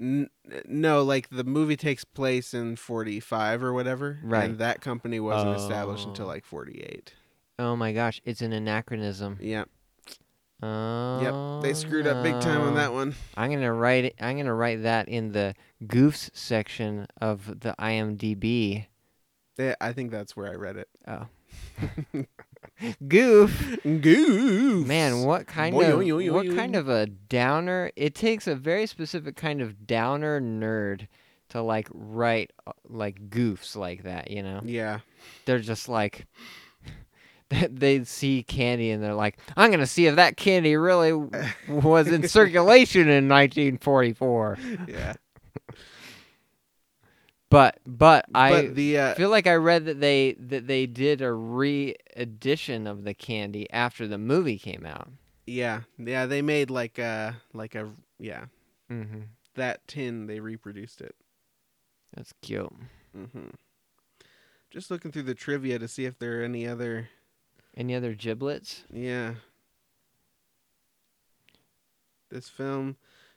[0.00, 0.30] N-
[0.68, 4.50] no, like the movie takes place in forty five or whatever, Right.
[4.50, 6.28] And that company wasn't established until Oh.
[6.28, 7.14] like forty eight.
[7.58, 9.38] Oh my gosh, it's an anachronism.
[9.40, 9.64] Yeah,
[10.60, 11.60] Oh.
[11.60, 13.14] yep, they screwed up big time on that one.
[13.36, 14.14] I'm gonna write it.
[14.20, 15.54] I'm gonna write that in the
[15.84, 18.86] goofs section of the IMDb.
[19.56, 20.88] Yeah, I think that's where I read it.
[21.06, 21.26] Oh,
[23.08, 23.78] goof.
[23.84, 27.90] Goof, Man, what kind Boy, of oy, oy, what kind of a downer?
[27.96, 31.06] It takes a very specific kind of downer nerd
[31.50, 34.30] to like write uh, like goofs like that.
[34.30, 35.00] You know, Yeah,
[35.44, 36.26] they're just like.
[37.70, 41.12] They see candy and they're like, "I'm gonna see if that candy really
[41.68, 45.14] was in circulation in 1944." yeah.
[47.50, 51.22] But but I but the uh, feel like I read that they that they did
[51.22, 55.08] a re-edition of the candy after the movie came out.
[55.46, 58.44] Yeah, yeah, they made like a like a yeah
[58.92, 59.20] Mm-hmm.
[59.54, 60.26] that tin.
[60.26, 61.14] They reproduced it.
[62.14, 62.70] That's cute.
[63.14, 63.48] hmm
[64.70, 67.08] Just looking through the trivia to see if there are any other.
[67.78, 68.82] Any other giblets?
[68.92, 69.34] Yeah.
[72.28, 72.96] This film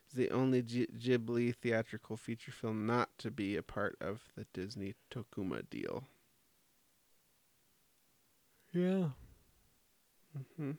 [0.09, 4.47] is the only G- Ghibli theatrical feature film not to be a part of the
[4.51, 6.05] Disney Tokuma deal.
[8.73, 9.09] Yeah.
[10.57, 10.71] hmm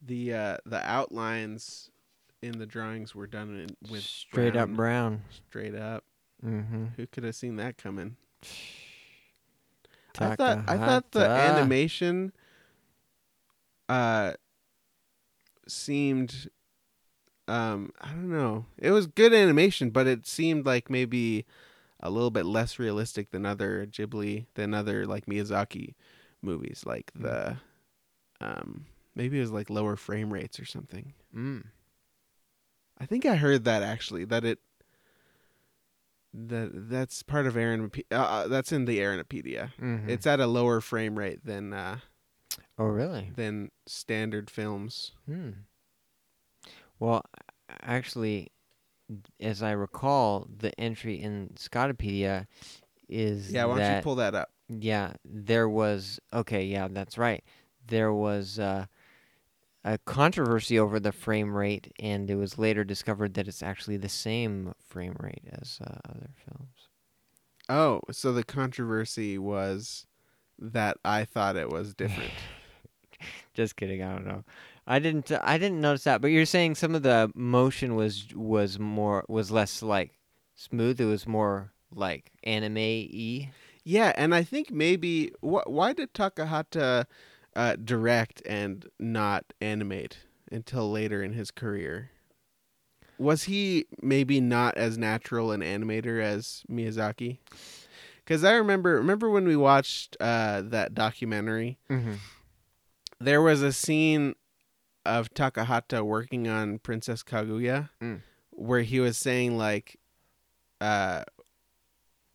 [0.00, 1.90] The uh, the outlines
[2.40, 4.76] in the drawings were done in, with straight up brown.
[4.76, 5.22] brown.
[5.48, 6.04] Straight up.
[6.44, 6.86] Mm-hmm.
[6.96, 8.16] Who could have seen that coming?
[10.20, 12.32] I thought I thought the animation
[13.88, 14.32] uh
[15.66, 16.48] seemed
[17.48, 18.66] um I don't know.
[18.78, 21.44] It was good animation, but it seemed like maybe
[22.00, 25.94] a little bit less realistic than other Ghibli than other like Miyazaki
[26.42, 27.22] movies like Mm.
[27.22, 27.56] the
[28.46, 31.14] um maybe it was like lower frame rates or something.
[31.34, 31.64] Mm.
[32.98, 34.58] I think I heard that actually that it
[36.34, 39.70] that that's part of Aaron uh, uh, that's in the Aaronopedia.
[39.80, 40.08] Mhm.
[40.08, 41.98] It's at a lower frame rate than uh
[42.78, 43.30] oh really?
[43.34, 45.12] than standard films.
[45.26, 45.50] Hmm.
[46.98, 47.24] Well,
[47.82, 48.52] actually,
[49.40, 52.46] as I recall, the entry in Scotopedia
[53.08, 54.50] is Yeah, why don't that you pull that up?
[54.68, 57.44] yeah, there was okay, yeah, that's right.
[57.86, 58.86] There was uh,
[59.84, 64.08] a controversy over the frame rate, and it was later discovered that it's actually the
[64.08, 66.88] same frame rate as uh, other films.
[67.68, 70.06] Oh, so the controversy was
[70.58, 72.30] that I thought it was different.
[73.54, 74.02] Just kidding.
[74.02, 74.44] I don't know.
[74.86, 75.30] I didn't.
[75.42, 76.20] I didn't notice that.
[76.20, 80.18] But you're saying some of the motion was was more was less like
[80.54, 81.00] smooth.
[81.00, 83.52] It was more like anime y.
[83.84, 87.06] yeah, and I think maybe wh- why did Takahata
[87.54, 90.18] uh, direct and not animate
[90.50, 92.10] until later in his career?
[93.18, 97.38] Was he maybe not as natural an animator as Miyazaki?
[98.24, 102.14] Because I remember remember when we watched uh, that documentary Mm-hmm.
[103.20, 104.34] there was a scene
[105.04, 108.22] of Takahata working on Princess Kaguya Mm.
[108.50, 109.98] where he was saying like
[110.80, 111.22] uh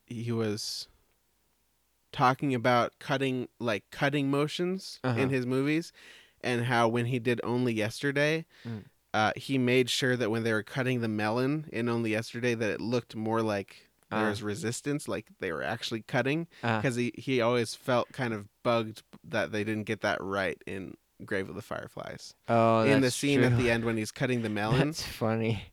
[0.05, 0.87] he was
[2.11, 5.19] talking about cutting like cutting motions Uh-huh.
[5.19, 5.91] in his movies
[6.41, 8.85] and how when he did only yesterday Mm.
[9.13, 12.69] uh he made sure that when they were cutting the melon in only yesterday that
[12.69, 14.29] it looked more like there Ah.
[14.29, 18.47] was resistance like they were actually cutting Uh, because he, he always felt kind of
[18.63, 20.95] bugged that they didn't get that right in
[21.25, 22.33] Grave of the Fireflies.
[22.47, 25.63] oh, in the scene at the end when he's cutting the melon, That's funny.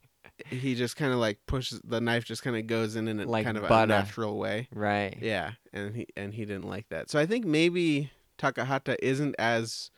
[0.46, 3.26] He just kind of like pushes the knife, just kind of goes in in a
[3.26, 3.92] Like kind of butter.
[3.94, 4.68] unnatural way.
[4.74, 5.16] Right.
[5.20, 7.10] Yeah, and he and he didn't like that.
[7.10, 9.90] So I think maybe Takahata isn't as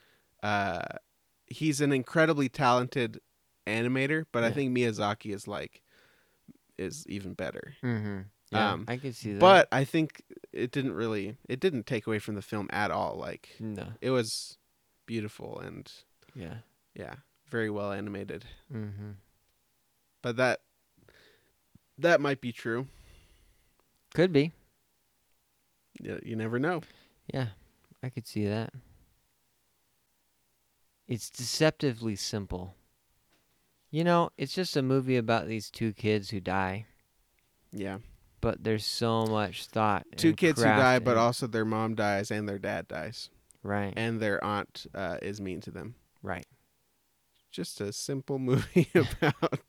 [0.42, 0.82] uh,
[1.46, 3.20] he's an incredibly talented
[3.66, 5.82] animator, but I think Miyazaki is like
[6.78, 7.74] is even better.
[7.82, 8.20] Mm-hmm.
[8.52, 9.40] Yeah, Um, I could see that.
[9.40, 10.22] But I think
[10.52, 13.16] it didn't really it didn't take away from the film at all.
[13.16, 13.88] Like no.
[14.00, 14.58] it was
[15.06, 15.90] beautiful and
[16.34, 16.58] Yeah.
[16.94, 17.14] yeah,
[17.50, 18.44] very well animated.
[18.72, 19.12] Mm-hmm.
[20.26, 20.60] But that
[21.98, 22.88] that might be true.
[24.12, 24.50] Could be.
[26.00, 26.82] You, you never know.
[27.32, 27.50] Yeah,
[28.02, 28.72] I could see that.
[31.06, 32.74] It's deceptively simple.
[33.92, 36.86] You know, it's just a movie about these two kids who die,
[37.70, 37.98] Yeah,
[38.40, 40.06] but there's so much thought.
[40.16, 43.30] two kids who die, but also their mom dies and their dad dies,
[43.62, 45.94] right, and their aunt uh, is mean to them.
[46.20, 46.46] right.
[47.52, 49.60] Just a simple movie about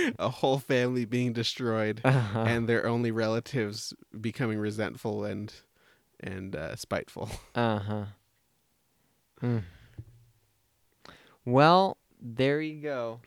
[0.18, 2.40] a whole family being destroyed Uh-huh.
[2.46, 5.52] and their only relatives becoming resentful and
[6.20, 7.28] and uh, spiteful.
[7.54, 8.04] Uh huh.
[9.42, 9.62] Mm.
[11.44, 13.20] Well, there you go.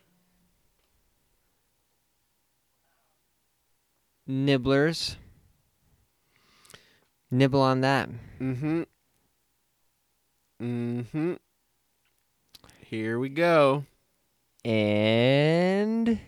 [4.26, 5.16] Nibblers.
[7.30, 8.08] Nibble on that.
[8.40, 8.82] Mm-hmm.
[10.62, 11.34] Mm-hmm.
[12.80, 13.84] Here we go.
[14.64, 16.18] And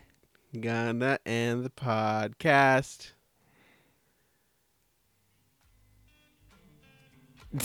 [0.53, 3.13] Gonna end the podcast.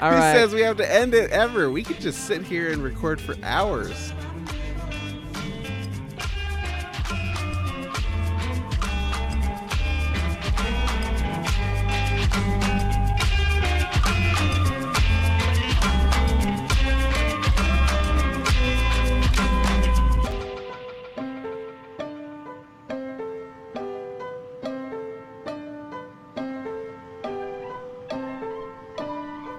[0.00, 0.32] all Who right.
[0.32, 1.70] says we have to end it ever?
[1.70, 4.12] We could just sit here and record for hours.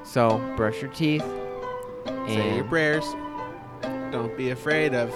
[0.10, 1.24] So brush your teeth.
[2.28, 3.06] Say your prayers.
[4.12, 5.14] Don't be afraid of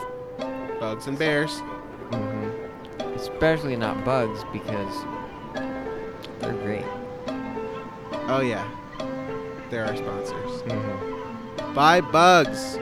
[0.80, 1.62] bugs and bears.
[2.12, 3.16] Mhm.
[3.16, 5.06] Especially not bugs because
[6.40, 6.86] they're great.
[8.28, 8.64] Oh yeah,
[9.70, 10.62] They're our sponsors.
[10.64, 11.74] Mhm.
[11.74, 12.78] Buy bugs.